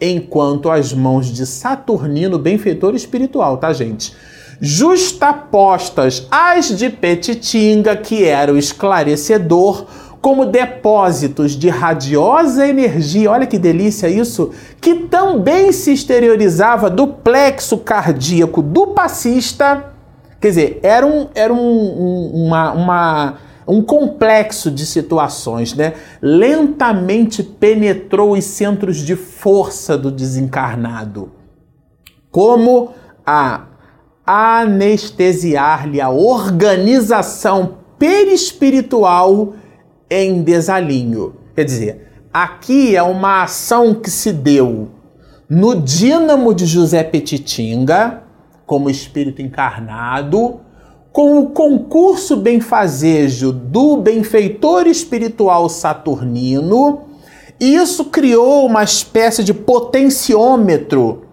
Enquanto 0.00 0.70
as 0.70 0.92
mãos 0.92 1.28
de 1.28 1.46
Saturnino, 1.46 2.38
benfeitor 2.38 2.94
espiritual, 2.94 3.56
tá, 3.56 3.72
gente? 3.72 4.14
Justapostas 4.60 6.26
às 6.30 6.76
de 6.76 6.90
Petitinga, 6.90 7.96
que 7.96 8.24
era 8.24 8.52
o 8.52 8.58
esclarecedor, 8.58 9.86
como 10.24 10.46
depósitos 10.46 11.52
de 11.52 11.68
radiosa 11.68 12.66
energia, 12.66 13.30
olha 13.30 13.46
que 13.46 13.58
delícia 13.58 14.08
isso, 14.08 14.52
que 14.80 15.00
também 15.00 15.70
se 15.70 15.92
exteriorizava 15.92 16.88
do 16.88 17.06
plexo 17.06 17.76
cardíaco 17.76 18.62
do 18.62 18.86
passista. 18.86 19.92
Quer 20.40 20.48
dizer, 20.48 20.80
era 20.82 21.06
um, 21.06 21.28
era 21.34 21.52
um, 21.52 21.58
um, 21.58 22.46
uma, 22.46 22.72
uma, 22.72 23.34
um 23.68 23.82
complexo 23.82 24.70
de 24.70 24.86
situações, 24.86 25.74
né? 25.74 25.92
Lentamente 26.22 27.42
penetrou 27.42 28.32
os 28.32 28.44
centros 28.44 28.96
de 28.96 29.16
força 29.16 29.98
do 29.98 30.10
desencarnado, 30.10 31.32
como 32.30 32.92
a 33.26 33.66
anestesiar-lhe 34.26 36.00
a 36.00 36.08
organização 36.08 37.74
perispiritual 37.98 39.52
em 40.14 40.42
desalinho. 40.42 41.34
Quer 41.54 41.64
dizer, 41.64 42.08
aqui 42.32 42.94
é 42.94 43.02
uma 43.02 43.42
ação 43.42 43.94
que 43.94 44.10
se 44.10 44.32
deu 44.32 44.88
no 45.48 45.80
dínamo 45.80 46.54
de 46.54 46.66
José 46.66 47.02
Petitinga, 47.02 48.22
como 48.64 48.88
espírito 48.88 49.42
encarnado, 49.42 50.60
com 51.12 51.38
o 51.38 51.50
concurso 51.50 52.36
benfazejo 52.36 53.52
do 53.52 53.96
benfeitor 53.98 54.86
espiritual 54.86 55.68
saturnino, 55.68 57.02
e 57.60 57.76
isso 57.76 58.06
criou 58.06 58.66
uma 58.66 58.82
espécie 58.82 59.44
de 59.44 59.54
potenciômetro 59.54 61.24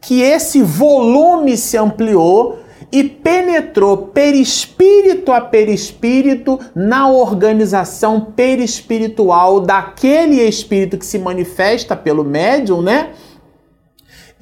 que 0.00 0.20
esse 0.20 0.62
volume 0.62 1.56
se 1.56 1.76
ampliou 1.76 2.58
e 2.92 3.04
penetrou 3.04 3.96
perispírito 4.08 5.30
a 5.30 5.40
perispírito 5.40 6.58
na 6.74 7.08
organização 7.08 8.20
perispiritual 8.20 9.60
daquele 9.60 10.40
espírito 10.42 10.98
que 10.98 11.06
se 11.06 11.18
manifesta 11.18 11.94
pelo 11.94 12.24
médium, 12.24 12.82
né? 12.82 13.10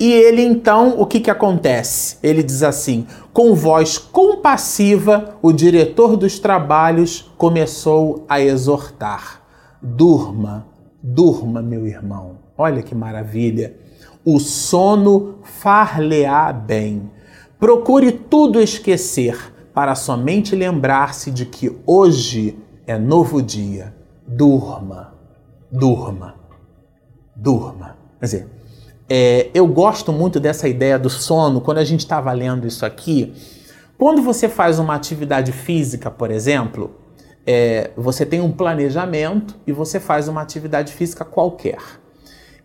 E 0.01 0.13
ele 0.13 0.43
então, 0.43 0.95
o 0.99 1.05
que 1.05 1.19
que 1.19 1.31
acontece? 1.31 2.19
Ele 2.23 2.43
diz 2.43 2.63
assim: 2.63 3.07
com 3.33 3.55
voz 3.55 3.99
compassiva, 3.99 5.37
o 5.43 5.53
diretor 5.53 6.17
dos 6.17 6.39
trabalhos 6.39 7.31
começou 7.37 8.25
a 8.29 8.41
exortar: 8.41 9.43
Durma, 9.83 10.67
durma, 11.03 11.61
meu 11.61 11.87
irmão. 11.87 12.39
Olha 12.57 12.83
que 12.83 12.95
maravilha. 12.95 13.77
O 14.25 14.39
sono 14.39 15.39
far-lhe-á 15.43 16.53
bem 16.53 17.11
Procure 17.59 18.13
tudo 18.13 18.61
esquecer 18.61 19.53
para 19.75 19.95
somente 19.95 20.55
lembrar-se 20.55 21.31
de 21.31 21.45
que 21.45 21.77
hoje 21.85 22.57
é 22.87 22.97
novo 22.97 23.43
dia. 23.43 23.95
Durma, 24.27 25.15
durma, 25.71 26.37
durma. 27.35 27.97
Quer 28.21 28.25
dizer, 28.25 28.49
é, 29.09 29.51
eu 29.53 29.67
gosto 29.67 30.13
muito 30.13 30.39
dessa 30.39 30.69
ideia 30.69 30.99
do 30.99 31.11
sono. 31.11 31.61
Quando 31.61 31.79
a 31.79 31.85
gente 31.85 32.01
estava 32.01 32.31
lendo 32.33 32.67
isso 32.67 32.87
aqui, 32.87 33.35
quando 33.97 34.23
você 34.23 34.49
faz 34.49 34.79
uma 34.79 34.95
atividade 34.95 35.51
física, 35.51 36.11
por 36.11 36.31
exemplo, 36.31 36.95
é, 37.45 37.91
você 37.97 38.25
tem 38.25 38.41
um 38.41 38.53
planejamento 38.53 39.57
e 39.67 39.73
você 39.73 39.99
faz 39.99 40.29
uma 40.29 40.43
atividade 40.43 40.93
física 40.93 41.25
qualquer. 41.25 41.79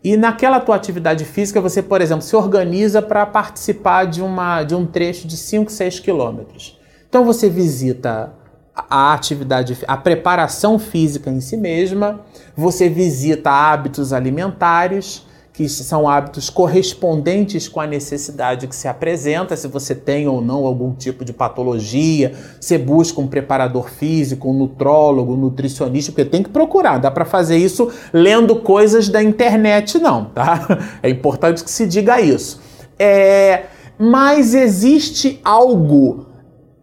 E 0.03 0.17
naquela 0.17 0.59
tua 0.59 0.75
atividade 0.75 1.23
física, 1.23 1.61
você, 1.61 1.81
por 1.81 2.01
exemplo, 2.01 2.23
se 2.23 2.35
organiza 2.35 3.01
para 3.01 3.25
participar 3.25 4.05
de, 4.05 4.21
uma, 4.21 4.63
de 4.63 4.75
um 4.75 4.85
trecho 4.85 5.27
de 5.27 5.37
5, 5.37 5.71
6 5.71 5.99
quilômetros. 6.01 6.77
Então 7.07 7.23
você 7.23 7.49
visita 7.49 8.33
a 8.75 9.13
atividade, 9.13 9.77
a 9.87 9.95
preparação 9.95 10.77
física 10.77 11.29
em 11.29 11.39
si 11.39 11.55
mesma, 11.55 12.21
você 12.55 12.89
visita 12.89 13.49
hábitos 13.51 14.11
alimentares, 14.11 15.25
que 15.53 15.69
são 15.69 16.09
hábitos 16.09 16.49
correspondentes 16.49 17.67
com 17.67 17.79
a 17.79 17.85
necessidade 17.85 18.67
que 18.67 18.75
se 18.75 18.87
apresenta, 18.87 19.55
se 19.55 19.67
você 19.67 19.93
tem 19.93 20.27
ou 20.27 20.41
não 20.41 20.65
algum 20.65 20.91
tipo 20.95 21.23
de 21.23 21.31
patologia, 21.31 22.33
você 22.59 22.75
busca 22.75 23.21
um 23.21 23.27
preparador 23.27 23.87
físico, 23.87 24.49
um 24.49 24.53
nutrólogo, 24.53 25.33
um 25.33 25.37
nutricionista, 25.37 26.11
porque 26.11 26.25
tem 26.25 26.41
que 26.41 26.49
procurar, 26.49 26.97
dá 26.97 27.11
para 27.11 27.23
fazer 27.23 27.57
isso 27.57 27.91
lendo 28.11 28.55
coisas 28.55 29.07
da 29.07 29.21
internet 29.21 29.99
não, 29.99 30.25
tá? 30.25 30.67
É 31.03 31.09
importante 31.09 31.63
que 31.63 31.69
se 31.69 31.85
diga 31.85 32.19
isso. 32.19 32.59
É, 32.97 33.65
mas 33.99 34.55
existe 34.55 35.39
algo 35.43 36.25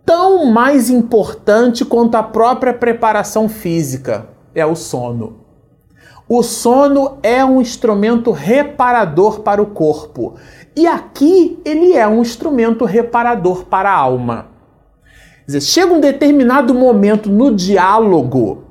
tão 0.06 0.46
mais 0.46 0.90
importante 0.90 1.84
quanto 1.84 2.14
a 2.14 2.22
própria 2.22 2.72
preparação 2.72 3.48
física, 3.48 4.28
é 4.54 4.64
o 4.64 4.76
sono. 4.76 5.39
O 6.32 6.44
sono 6.44 7.18
é 7.24 7.44
um 7.44 7.60
instrumento 7.60 8.30
reparador 8.30 9.40
para 9.40 9.60
o 9.60 9.66
corpo. 9.66 10.36
E 10.76 10.86
aqui 10.86 11.58
ele 11.64 11.96
é 11.96 12.06
um 12.06 12.22
instrumento 12.22 12.84
reparador 12.84 13.64
para 13.64 13.90
a 13.90 13.96
alma. 13.96 14.46
Dizer, 15.44 15.60
chega 15.60 15.92
um 15.92 15.98
determinado 15.98 16.72
momento 16.72 17.28
no 17.28 17.52
diálogo 17.52 18.62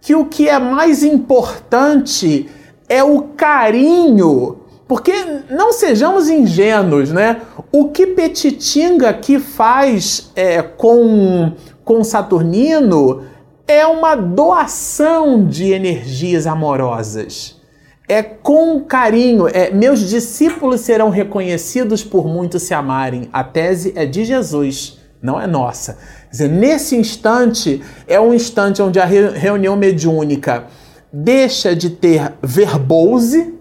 que 0.00 0.14
o 0.14 0.24
que 0.24 0.48
é 0.48 0.58
mais 0.58 1.04
importante 1.04 2.48
é 2.88 3.04
o 3.04 3.20
carinho. 3.36 4.60
Porque 4.88 5.12
não 5.50 5.74
sejamos 5.74 6.30
ingênuos, 6.30 7.12
né? 7.12 7.42
O 7.70 7.90
que 7.90 8.06
Petitinga 8.06 9.10
aqui 9.10 9.38
faz 9.38 10.30
é, 10.34 10.62
com, 10.62 11.52
com 11.84 12.02
Saturnino 12.02 13.33
é 13.66 13.86
uma 13.86 14.14
doação 14.14 15.46
de 15.46 15.72
energias 15.72 16.46
amorosas. 16.46 17.60
É 18.06 18.22
com 18.22 18.80
carinho, 18.80 19.48
é 19.48 19.70
meus 19.70 20.00
discípulos 20.00 20.82
serão 20.82 21.08
reconhecidos 21.08 22.04
por 22.04 22.26
muitos 22.26 22.62
se 22.62 22.74
amarem. 22.74 23.30
A 23.32 23.42
tese 23.42 23.94
é 23.96 24.04
de 24.04 24.24
Jesus, 24.24 24.98
não 25.22 25.40
é 25.40 25.46
nossa. 25.46 25.94
Quer 26.24 26.30
dizer, 26.30 26.48
nesse 26.48 26.96
instante 26.96 27.82
é 28.06 28.20
um 28.20 28.34
instante 28.34 28.82
onde 28.82 29.00
a 29.00 29.06
reunião 29.06 29.74
mediúnica 29.74 30.66
deixa 31.10 31.74
de 31.74 31.88
ter 31.88 32.34
verbose 32.42 33.54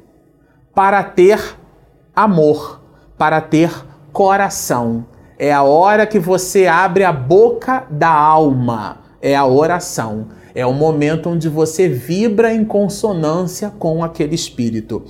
para 0.75 1.03
ter 1.03 1.39
amor, 2.13 2.81
para 3.17 3.39
ter 3.39 3.72
coração. 4.12 5.05
É 5.39 5.53
a 5.53 5.63
hora 5.63 6.05
que 6.05 6.19
você 6.19 6.67
abre 6.67 7.03
a 7.03 7.13
boca 7.13 7.86
da 7.89 8.10
alma, 8.10 9.02
é 9.24 9.36
a 9.36 9.46
oração. 9.46 10.27
É 10.53 10.65
o 10.65 10.74
momento 10.74 11.30
onde 11.30 11.50
você 11.50 11.88
vibra 11.88 12.53
em 12.53 12.63
consonância 12.63 13.72
com 13.80 14.03
aquele 14.03 14.36
espírito 14.36 15.03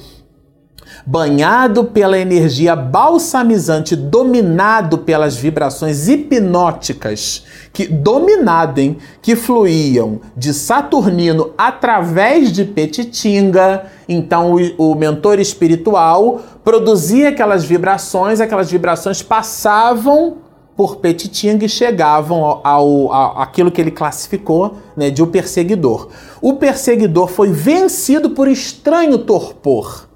banhado 1.06 1.86
pela 1.86 2.18
energia 2.18 2.76
balsamizante, 2.76 3.96
dominado 3.96 5.00
pelas 5.00 5.36
vibrações 5.36 6.08
hipnóticas, 6.08 7.44
que 7.72 7.88
dominadem, 7.88 8.98
que 9.22 9.36
fluíam 9.36 10.22
de 10.36 10.54
Saturnino 10.54 11.52
através 11.58 12.52
de 12.52 12.64
Petitinga. 12.64 13.86
Então 14.08 14.56
o, 14.56 14.92
o 14.92 14.96
mentor 14.96 15.40
espiritual 15.40 16.42
produzia 16.64 17.30
aquelas 17.30 17.66
vibrações, 17.66 18.40
aquelas 18.40 18.72
vibrações 18.72 19.22
passavam 19.22 20.43
por 20.76 20.98
Petitinga 20.98 21.66
e 21.66 21.70
chegavam 21.70 22.44
ao, 22.44 22.62
ao, 22.64 23.14
ao, 23.14 23.42
aquilo 23.42 23.72
que 23.72 23.80
ele 23.80 23.92
classificou 23.92 24.78
né, 24.96 25.10
de 25.10 25.22
o 25.22 25.28
perseguidor. 25.28 26.10
O 26.42 26.54
perseguidor 26.56 27.28
foi 27.28 27.52
vencido 27.52 28.32
por 28.32 28.48
estranho 28.48 29.18
torpor 29.20 30.08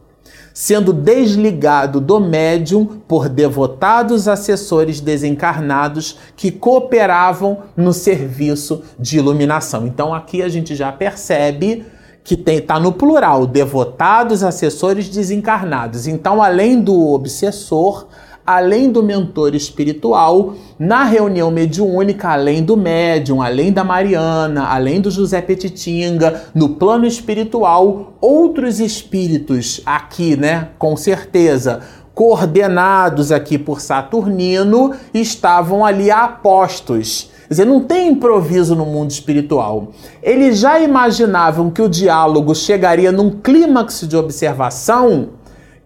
sendo 0.57 0.91
desligado 0.91 2.01
do 2.01 2.19
médium 2.19 2.99
por 3.07 3.29
devotados 3.29 4.27
assessores 4.27 4.99
desencarnados 4.99 6.17
que 6.35 6.49
cooperavam 6.49 7.59
no 7.77 7.93
serviço 7.93 8.81
de 8.97 9.19
iluminação. 9.19 9.85
Então 9.85 10.15
aqui 10.15 10.41
a 10.41 10.49
gente 10.49 10.75
já 10.75 10.91
percebe 10.91 11.85
que 12.23 12.33
está 12.33 12.79
no 12.79 12.91
plural, 12.91 13.45
devotados 13.45 14.43
assessores 14.43 15.07
desencarnados. 15.07 16.07
Então, 16.07 16.41
além 16.41 16.81
do 16.81 17.13
obsessor, 17.13 18.07
além 18.47 18.89
do 18.89 19.03
mentor 19.03 19.53
espiritual, 19.53 20.53
na 20.79 21.03
reunião 21.03 21.51
mediúnica, 21.51 22.29
além 22.29 22.63
do 22.63 22.77
médium, 22.77 23.41
além 23.41 23.73
da 23.73 23.83
Mariana, 23.83 24.67
além 24.69 25.01
do 25.01 25.11
José 25.11 25.41
Petitinga, 25.41 26.43
no 26.55 26.69
plano 26.69 27.05
espiritual, 27.05 28.13
outros 28.21 28.79
espíritos 28.79 29.81
aqui, 29.85 30.37
né, 30.37 30.69
com 30.79 30.95
certeza, 30.95 31.81
coordenados 32.15 33.33
aqui 33.33 33.57
por 33.57 33.81
Saturnino, 33.81 34.93
estavam 35.13 35.85
ali 35.85 36.09
apostos. 36.09 37.29
Quer 37.49 37.53
dizer, 37.53 37.65
não 37.65 37.81
tem 37.81 38.11
improviso 38.11 38.75
no 38.75 38.85
mundo 38.85 39.11
espiritual. 39.11 39.89
Eles 40.23 40.59
já 40.59 40.79
imaginavam 40.79 41.69
que 41.69 41.81
o 41.81 41.89
diálogo 41.89 42.55
chegaria 42.55 43.11
num 43.11 43.29
clímax 43.29 44.07
de 44.07 44.15
observação 44.15 45.31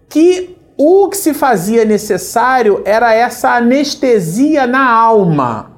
que 0.08 0.61
o 0.84 1.08
que 1.10 1.18
se 1.18 1.34
fazia 1.34 1.86
necessário 1.86 2.82
era 2.86 3.14
essa 3.14 3.52
anestesia 3.52 4.66
na 4.66 4.90
alma 4.90 5.72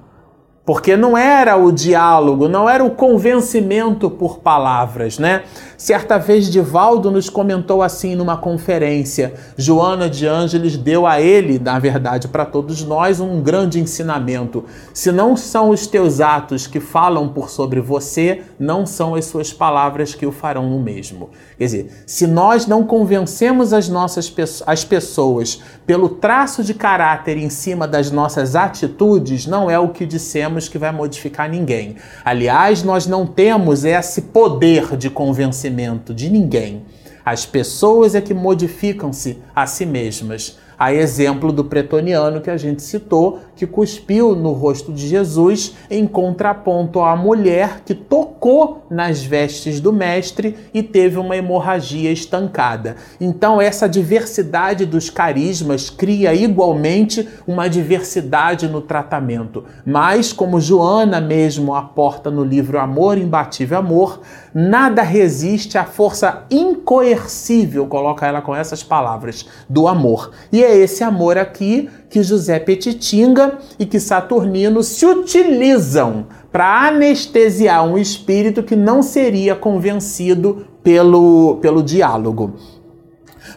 porque 0.66 0.96
não 0.96 1.18
era 1.18 1.58
o 1.58 1.72
diálogo, 1.72 2.48
não 2.48 2.70
era 2.70 2.84
o 2.84 2.92
convencimento 2.92 4.10
por 4.10 4.40
palavras, 4.40 5.20
né? 5.20 5.44
Certa 5.84 6.18
vez 6.18 6.50
Divaldo 6.50 7.12
nos 7.12 7.30
comentou 7.30 7.82
assim 7.82 8.16
numa 8.16 8.38
conferência. 8.38 9.34
Joana 9.58 10.10
de 10.10 10.26
Ângeles 10.26 10.78
deu 10.78 11.06
a 11.06 11.20
ele, 11.20 11.60
na 11.60 11.78
verdade, 11.78 12.30
para 12.30 12.46
todos 12.46 12.86
nós, 12.86 13.20
um 13.20 13.42
grande 13.42 13.82
ensinamento. 13.82 14.64
Se 14.94 15.12
não 15.12 15.36
são 15.36 15.72
os 15.72 15.86
teus 15.86 16.22
atos 16.22 16.66
que 16.68 16.80
falam 16.80 17.28
por 17.28 17.50
sobre 17.50 17.82
você, 17.82 18.44
não 18.58 18.86
são 18.86 19.14
as 19.14 19.26
suas 19.26 19.52
palavras 19.52 20.16
que 20.16 20.26
o 20.26 20.32
farão 20.32 20.70
no 20.70 20.80
mesmo. 20.80 21.32
Quer 21.58 21.66
dizer, 21.66 22.04
se 22.08 22.28
nós 22.28 22.66
não 22.66 22.86
convencemos 22.86 23.74
as 23.74 23.90
nossas 23.90 24.34
as 24.66 24.86
pessoas 24.86 25.62
pelo 25.86 26.08
traço 26.08 26.64
de 26.64 26.74
caráter 26.74 27.36
em 27.36 27.50
cima 27.50 27.86
das 27.86 28.10
nossas 28.10 28.56
atitudes, 28.56 29.46
não 29.46 29.70
é 29.70 29.78
o 29.78 29.90
que 29.90 30.06
dissemos 30.06 30.70
que 30.70 30.78
vai 30.78 30.94
modificar 30.94 31.50
ninguém. 31.50 31.98
Aliás, 32.24 32.84
nós 32.84 33.06
não 33.06 33.26
temos 33.28 33.84
esse 33.84 34.22
poder 34.22 34.96
de 34.96 35.10
convencimento 35.10 35.73
de 36.14 36.30
ninguém. 36.30 36.84
As 37.26 37.46
pessoas 37.46 38.16
é 38.16 38.22
que 38.22 38.34
modificam-se 38.34 39.38
a 39.56 39.66
si 39.66 39.86
mesmas. 39.86 40.58
A 40.84 40.94
exemplo 40.94 41.54
do 41.54 41.64
pretoniano 41.64 42.42
que 42.42 42.50
a 42.50 42.58
gente 42.58 42.84
citou, 42.84 43.40
que 43.56 43.66
cuspiu 43.66 44.36
no 44.36 44.52
rosto 44.52 44.92
de 44.92 45.08
Jesus, 45.08 45.76
em 45.90 46.06
contraponto 46.06 47.00
à 47.00 47.16
mulher 47.16 47.84
que 47.86 47.96
tocou 47.96 48.84
nas 48.90 49.24
vestes 49.24 49.80
do 49.80 49.94
mestre 49.94 50.58
e 50.74 50.84
teve 50.84 51.18
uma 51.18 51.38
hemorragia 51.38 52.12
estancada. 52.12 52.98
Então, 53.18 53.62
essa 53.62 53.88
diversidade 53.88 54.86
dos 54.86 55.10
carismas 55.10 55.90
cria 55.90 56.36
igualmente 56.36 57.30
uma 57.48 57.70
diversidade 57.70 58.68
no 58.68 58.82
tratamento. 58.82 59.64
Mas, 59.86 60.34
como 60.34 60.60
Joana 60.60 61.22
mesmo 61.22 61.74
aporta 61.74 62.30
no 62.30 62.44
livro 62.44 62.78
Amor, 62.78 63.18
Imbatível 63.18 63.78
Amor, 63.78 64.20
nada 64.54 65.02
resiste 65.02 65.78
à 65.78 65.86
força 65.86 66.44
incoercível, 66.52 67.88
coloca 67.88 68.28
ela 68.28 68.42
com 68.42 68.54
essas 68.54 68.84
palavras, 68.84 69.48
do 69.70 69.88
amor. 69.88 70.32
E 70.52 70.62
é 70.64 70.73
esse 70.76 71.04
amor 71.04 71.38
aqui 71.38 71.90
que 72.10 72.24
José 72.24 72.60
Petitinga 72.60 73.58
e 73.80 73.86
que 73.86 74.00
Saturnino 74.00 74.84
se 74.84 75.06
utilizam 75.06 76.28
para 76.52 76.88
anestesiar 76.88 77.84
um 77.84 77.98
espírito 77.98 78.62
que 78.62 78.76
não 78.76 79.02
seria 79.02 79.56
convencido 79.56 80.68
pelo, 80.84 81.58
pelo 81.62 81.82
diálogo. 81.82 82.54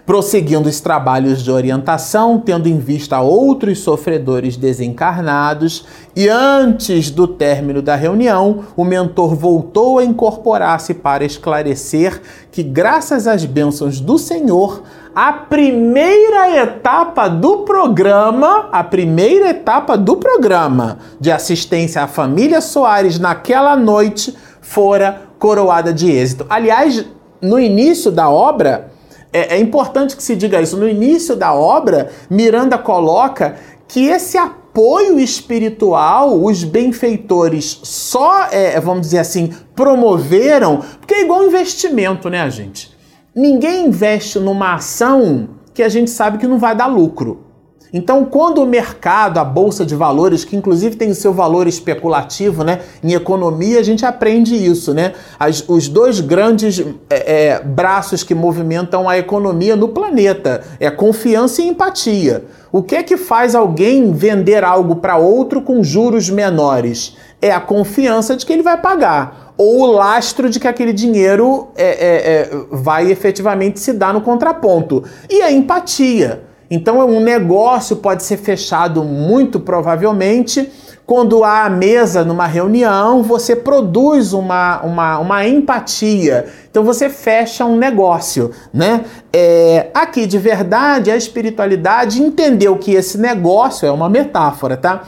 Prosseguindo 0.05 0.69
os 0.69 0.81
trabalhos 0.81 1.43
de 1.43 1.51
orientação, 1.51 2.39
tendo 2.39 2.69
em 2.69 2.79
vista 2.79 3.21
outros 3.21 3.81
sofredores 3.81 4.57
desencarnados, 4.57 5.85
e 6.15 6.29
antes 6.29 7.11
do 7.11 7.27
término 7.27 7.83
da 7.83 7.97
reunião, 7.97 8.65
o 8.77 8.85
mentor 8.85 9.35
voltou 9.35 9.99
a 9.99 10.05
incorporar-se 10.05 10.95
para 10.95 11.25
esclarecer 11.25 12.21
que, 12.53 12.63
graças 12.63 13.27
às 13.27 13.45
bênçãos 13.45 14.01
do 14.01 14.17
Senhor, 14.17 14.85
a 15.17 15.33
primeira 15.33 16.63
etapa 16.63 17.27
do 17.27 17.61
programa, 17.65 18.69
a 18.71 18.85
primeira 18.85 19.49
etapa 19.49 19.97
do 19.97 20.19
programa 20.19 20.99
de 21.19 21.33
assistência 21.33 22.03
à 22.03 22.07
família 22.07 22.61
Soares 22.61 23.19
naquela 23.19 23.75
noite 23.75 24.37
fora 24.61 25.23
coroada 25.39 25.91
de 25.91 26.11
êxito. 26.13 26.45
Aliás, 26.51 27.03
no 27.41 27.59
início 27.59 28.13
da 28.13 28.29
obra, 28.29 28.93
é, 29.33 29.57
é 29.57 29.59
importante 29.59 30.15
que 30.15 30.23
se 30.23 30.37
diga 30.37 30.61
isso. 30.61 30.77
No 30.77 30.87
início 30.87 31.35
da 31.35 31.55
obra, 31.55 32.11
Miranda 32.29 32.77
coloca 32.77 33.57
que 33.89 34.09
esse 34.09 34.37
apoio 34.37 35.19
espiritual 35.19 36.45
os 36.45 36.63
benfeitores 36.63 37.81
só, 37.85 38.49
é, 38.51 38.79
vamos 38.79 39.01
dizer 39.01 39.21
assim, 39.21 39.55
promoveram, 39.75 40.83
porque 40.99 41.15
é 41.15 41.23
igual 41.23 41.43
investimento, 41.43 42.29
né, 42.29 42.51
gente? 42.51 42.96
Ninguém 43.37 43.89
investe 43.89 44.39
numa 44.39 44.77
ação 44.77 45.51
que 45.75 45.83
a 45.83 45.91
gente 45.91 46.11
sabe 46.11 46.39
que 46.39 46.47
não 46.47 46.59
vai 46.59 46.75
dar 46.75 46.87
lucro. 46.87 47.45
Então, 47.93 48.25
quando 48.25 48.63
o 48.63 48.67
mercado, 48.67 49.39
a 49.39 49.45
bolsa 49.45 49.85
de 49.85 49.95
valores, 49.95 50.43
que 50.43 50.57
inclusive 50.57 50.97
tem 50.97 51.11
o 51.11 51.15
seu 51.15 51.35
valor 51.35 51.67
especulativo, 51.67 52.65
né? 52.65 52.81
Em 53.05 53.13
economia 53.13 53.79
a 53.79 53.83
gente 53.83 54.07
aprende 54.07 54.55
isso, 54.57 54.95
né? 54.95 55.13
As, 55.39 55.63
os 55.69 55.87
dois 55.87 56.19
grandes 56.19 56.83
é, 57.11 57.51
é, 57.51 57.63
braços 57.63 58.23
que 58.23 58.35
movimentam 58.35 59.07
a 59.07 59.19
economia 59.19 59.77
no 59.77 59.89
planeta 59.89 60.63
é 60.81 60.91
confiança 60.91 61.61
e 61.61 61.69
empatia. 61.69 62.43
O 62.73 62.83
que 62.83 62.97
é 62.97 63.03
que 63.03 63.19
faz 63.19 63.55
alguém 63.55 64.13
vender 64.13 64.65
algo 64.65 64.97
para 64.97 65.19
outro 65.19 65.61
com 65.61 65.85
juros 65.85 66.31
menores? 66.31 67.19
É 67.41 67.53
a 67.53 67.61
confiança 67.61 68.35
de 68.35 68.47
que 68.47 68.53
ele 68.55 68.63
vai 68.63 68.81
pagar 68.81 69.46
ou 69.57 69.81
o 69.81 69.87
lastro 69.87 70.51
de 70.51 70.61
que 70.61 70.69
aquele 70.69 70.93
dinheiro 70.93 71.69
é, 71.77 71.85
é, 71.85 72.17
é 72.31 72.51
vai 72.71 73.11
efetivamente 73.11 73.81
se 73.81 73.93
dar 73.93 74.13
no 74.13 74.21
contraponto. 74.21 75.03
E 75.31 75.43
a 75.43 75.51
empatia. 75.51 76.43
Então, 76.71 76.99
um 77.07 77.21
negócio 77.21 77.97
pode 77.97 78.25
ser 78.25 78.39
fechado 78.39 79.05
muito 79.05 79.61
provavelmente 79.61 80.69
quando 81.07 81.45
há 81.45 81.65
a 81.65 81.71
mesa 81.71 82.25
numa 82.25 82.47
reunião, 82.47 83.23
você 83.23 83.55
produz 83.55 84.33
uma, 84.33 84.81
uma, 84.81 85.19
uma 85.21 85.47
empatia. 85.47 86.47
Então 86.69 86.83
você 86.83 87.09
fecha 87.09 87.65
um 87.65 87.77
negócio, 87.77 88.51
né? 88.75 89.05
É, 89.33 89.87
aqui 89.95 90.27
de 90.27 90.37
verdade, 90.37 91.11
a 91.11 91.17
espiritualidade 91.17 92.21
entendeu 92.21 92.77
que 92.77 92.93
esse 92.93 93.19
negócio 93.19 93.87
é 93.87 93.91
uma 93.93 94.11
metáfora, 94.11 94.77
tá? 94.77 95.05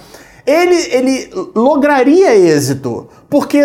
Ele, 0.48 0.76
ele 0.94 1.30
lograria 1.54 2.34
êxito, 2.34 3.06
porque 3.28 3.61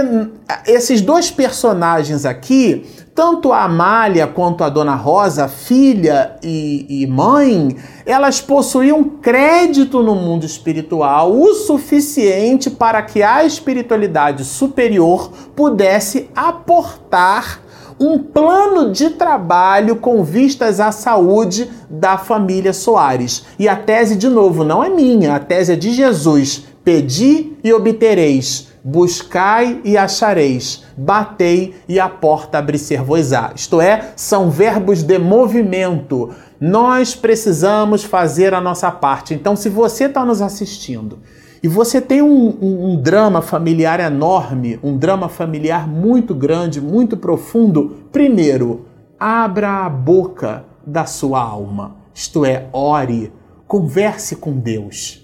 esses 0.67 0.99
dois 0.99 1.31
personagens 1.31 2.25
aqui 2.25 2.85
tanto 3.15 3.53
a 3.53 3.63
Amália 3.63 4.25
quanto 4.25 4.63
a 4.63 4.69
Dona 4.69 4.95
Rosa, 4.95 5.47
filha 5.47 6.35
e, 6.41 7.03
e, 7.03 7.07
mãe, 7.07 7.77
elas 8.05 8.41
possuíam 8.41 9.03
crédito 9.03 10.01
no 10.01 10.15
mundo 10.15 10.45
espiritual 10.45 11.31
o 11.31 11.53
suficiente 11.53 12.71
para 12.71 13.03
que 13.03 13.21
a 13.21 13.45
espiritualidade 13.45 14.43
superior 14.43 15.31
pudesse 15.55 16.27
aportar 16.35 17.61
um 17.99 18.17
plano 18.17 18.91
de 18.91 19.11
trabalho 19.11 19.97
com 19.97 20.23
vistas 20.23 20.79
à 20.79 20.91
saúde 20.91 21.69
da 21.87 22.17
família 22.17 22.73
Soares. 22.73 23.45
E 23.59 23.67
a 23.67 23.75
tese, 23.75 24.15
de 24.15 24.27
novo, 24.27 24.63
não 24.63 24.83
é 24.83 24.89
minha, 24.89 25.35
a 25.35 25.39
tese 25.39 25.73
é 25.73 25.75
de 25.75 25.93
Jesus. 25.93 26.72
Pedi 26.83 27.53
e 27.63 27.71
obtereis 27.73 28.73
buscai 28.83 29.79
e 29.85 29.97
achareis, 29.97 30.83
batei 30.97 31.73
e 31.87 31.99
a 31.99 32.09
porta 32.09 32.57
abrir-se-vos-á. 32.57 33.53
Isto 33.55 33.79
é, 33.79 34.11
são 34.15 34.49
verbos 34.49 35.01
de 35.01 35.17
movimento. 35.17 36.31
Nós 36.59 37.15
precisamos 37.15 38.03
fazer 38.03 38.53
a 38.53 38.59
nossa 38.59 38.91
parte. 38.91 39.33
Então, 39.33 39.55
se 39.55 39.69
você 39.69 40.05
está 40.05 40.25
nos 40.25 40.41
assistindo 40.41 41.19
e 41.61 41.67
você 41.67 42.01
tem 42.01 42.21
um, 42.21 42.57
um, 42.61 42.91
um, 42.91 43.01
drama 43.01 43.41
familiar 43.41 44.01
enorme, 44.01 44.77
um 44.83 44.97
drama 44.97 45.29
familiar 45.29 45.87
muito 45.87 46.35
grande, 46.35 46.81
muito 46.81 47.15
profundo, 47.15 47.99
primeiro, 48.11 48.85
abra 49.17 49.85
a 49.85 49.89
boca 49.89 50.65
da 50.85 51.05
sua 51.05 51.41
alma. 51.41 51.95
Isto 52.13 52.43
é, 52.43 52.67
ore, 52.73 53.31
converse 53.65 54.35
com 54.35 54.51
Deus. 54.51 55.22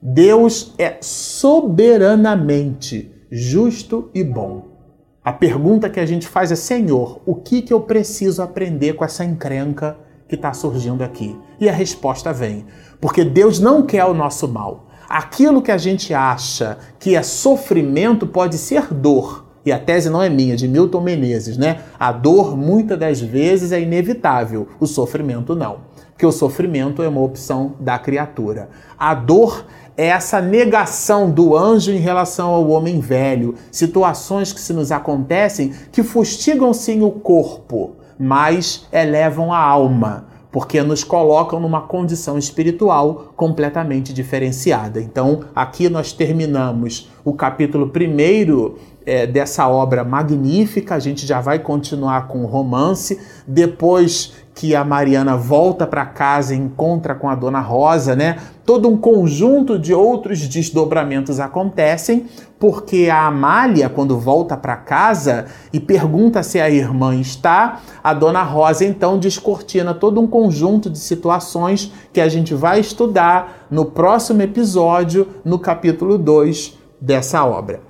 Deus 0.00 0.74
é 0.78 0.98
soberanamente 1.00 3.10
justo 3.30 4.10
e 4.14 4.22
bom. 4.22 4.76
A 5.24 5.32
pergunta 5.32 5.90
que 5.90 5.98
a 5.98 6.06
gente 6.06 6.28
faz 6.28 6.52
é: 6.52 6.56
Senhor, 6.56 7.20
o 7.26 7.34
que, 7.34 7.62
que 7.62 7.72
eu 7.72 7.80
preciso 7.80 8.42
aprender 8.42 8.92
com 8.92 9.04
essa 9.04 9.24
encrenca 9.24 9.98
que 10.28 10.36
está 10.36 10.52
surgindo 10.52 11.02
aqui? 11.02 11.36
E 11.58 11.68
a 11.68 11.72
resposta 11.72 12.32
vem: 12.32 12.64
porque 13.00 13.24
Deus 13.24 13.58
não 13.58 13.82
quer 13.82 14.04
o 14.04 14.14
nosso 14.14 14.46
mal. 14.46 14.86
Aquilo 15.08 15.62
que 15.62 15.70
a 15.70 15.78
gente 15.78 16.12
acha 16.12 16.78
que 16.98 17.14
é 17.14 17.22
sofrimento 17.22 18.26
pode 18.26 18.58
ser 18.58 18.92
dor. 18.92 19.44
E 19.64 19.72
a 19.72 19.78
tese 19.80 20.08
não 20.08 20.22
é 20.22 20.28
minha, 20.28 20.54
é 20.54 20.56
de 20.56 20.68
Milton 20.68 21.00
Menezes, 21.00 21.58
né? 21.58 21.80
A 21.98 22.12
dor 22.12 22.56
muitas 22.56 22.96
das 22.96 23.20
vezes 23.20 23.72
é 23.72 23.80
inevitável, 23.80 24.68
o 24.78 24.86
sofrimento 24.86 25.56
não. 25.56 25.96
Porque 26.12 26.24
o 26.24 26.30
sofrimento 26.30 27.02
é 27.02 27.08
uma 27.08 27.20
opção 27.20 27.74
da 27.80 27.98
criatura. 27.98 28.68
A 28.96 29.12
dor 29.12 29.66
é 29.96 30.06
essa 30.08 30.40
negação 30.40 31.30
do 31.30 31.56
anjo 31.56 31.90
em 31.90 31.98
relação 31.98 32.50
ao 32.50 32.68
homem 32.68 33.00
velho, 33.00 33.54
situações 33.72 34.52
que 34.52 34.60
se 34.60 34.72
nos 34.72 34.92
acontecem 34.92 35.72
que 35.90 36.02
fustigam 36.02 36.72
sim 36.74 37.02
o 37.02 37.10
corpo, 37.10 37.92
mas 38.18 38.86
elevam 38.92 39.52
a 39.52 39.58
alma, 39.58 40.26
porque 40.52 40.82
nos 40.82 41.02
colocam 41.02 41.58
numa 41.58 41.82
condição 41.82 42.36
espiritual 42.38 43.32
completamente 43.36 44.12
diferenciada. 44.12 45.00
Então, 45.00 45.44
aqui 45.54 45.88
nós 45.88 46.12
terminamos 46.12 47.10
o 47.24 47.32
capítulo 47.32 47.88
primeiro 47.88 48.78
é, 49.06 49.26
dessa 49.26 49.68
obra 49.68 50.02
magnífica. 50.04 50.96
A 50.96 50.98
gente 50.98 51.24
já 51.24 51.40
vai 51.40 51.60
continuar 51.60 52.26
com 52.26 52.42
o 52.42 52.46
romance. 52.46 53.18
Depois 53.46 54.34
que 54.56 54.74
a 54.74 54.82
Mariana 54.82 55.36
volta 55.36 55.86
para 55.86 56.06
casa 56.06 56.54
e 56.54 56.58
encontra 56.58 57.14
com 57.14 57.28
a 57.28 57.34
Dona 57.34 57.60
Rosa, 57.60 58.16
né? 58.16 58.38
Todo 58.64 58.88
um 58.88 58.96
conjunto 58.96 59.78
de 59.78 59.92
outros 59.92 60.48
desdobramentos 60.48 61.38
acontecem, 61.38 62.24
porque 62.58 63.10
a 63.12 63.26
Amália, 63.26 63.90
quando 63.90 64.18
volta 64.18 64.56
para 64.56 64.74
casa 64.74 65.44
e 65.74 65.78
pergunta 65.78 66.42
se 66.42 66.58
a 66.58 66.70
irmã 66.70 67.14
está, 67.16 67.82
a 68.02 68.14
Dona 68.14 68.42
Rosa 68.42 68.86
então 68.86 69.18
descortina 69.18 69.92
todo 69.92 70.22
um 70.22 70.26
conjunto 70.26 70.88
de 70.88 70.98
situações 70.98 71.92
que 72.10 72.20
a 72.20 72.28
gente 72.28 72.54
vai 72.54 72.80
estudar 72.80 73.66
no 73.70 73.84
próximo 73.84 74.40
episódio, 74.40 75.28
no 75.44 75.58
capítulo 75.58 76.16
2 76.16 76.78
dessa 76.98 77.44
obra 77.44 77.85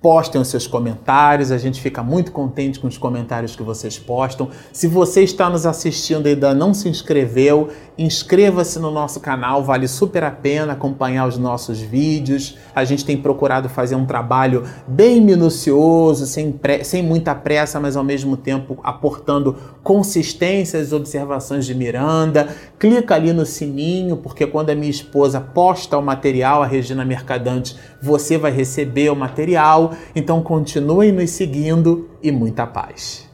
postem 0.00 0.40
os 0.40 0.48
seus 0.48 0.66
comentários, 0.66 1.50
a 1.50 1.58
gente 1.58 1.80
fica 1.80 2.02
muito 2.02 2.30
contente 2.30 2.78
com 2.78 2.86
os 2.86 2.96
comentários 2.96 3.56
que 3.56 3.62
vocês 3.62 3.98
postam. 3.98 4.48
Se 4.72 4.86
você 4.86 5.22
está 5.22 5.50
nos 5.50 5.66
assistindo 5.66 6.26
e 6.26 6.30
ainda 6.30 6.54
não 6.54 6.72
se 6.72 6.88
inscreveu, 6.88 7.68
inscreva-se 7.98 8.78
no 8.78 8.92
nosso 8.92 9.18
canal, 9.18 9.64
vale 9.64 9.88
super 9.88 10.22
a 10.22 10.30
pena 10.30 10.74
acompanhar 10.74 11.26
os 11.26 11.36
nossos 11.36 11.80
vídeos. 11.80 12.56
A 12.72 12.84
gente 12.84 13.04
tem 13.04 13.16
procurado 13.16 13.68
fazer 13.68 13.96
um 13.96 14.06
trabalho 14.06 14.62
bem 14.86 15.20
minucioso, 15.20 16.24
sem, 16.24 16.58
sem 16.84 17.02
muita 17.02 17.34
pressa, 17.34 17.80
mas 17.80 17.96
ao 17.96 18.04
mesmo 18.04 18.36
tempo 18.36 18.78
aportando 18.84 19.56
consistência 19.82 20.80
às 20.80 20.92
observações 20.92 21.66
de 21.66 21.74
Miranda. 21.74 22.48
Clica 22.78 23.16
ali 23.16 23.32
no 23.32 23.44
sininho, 23.44 24.16
porque 24.16 24.46
quando 24.46 24.70
a 24.70 24.74
minha 24.76 24.90
esposa 24.90 25.40
posta 25.40 25.98
o 25.98 26.02
material, 26.02 26.62
a 26.62 26.66
Regina 26.66 27.04
Mercadante, 27.04 27.76
você 28.00 28.38
vai 28.38 28.52
receber 28.52 29.10
o 29.10 29.16
material. 29.16 29.92
Então 30.14 30.40
continuem 30.40 31.10
nos 31.10 31.30
seguindo 31.30 32.08
e 32.22 32.30
muita 32.30 32.64
paz. 32.64 33.27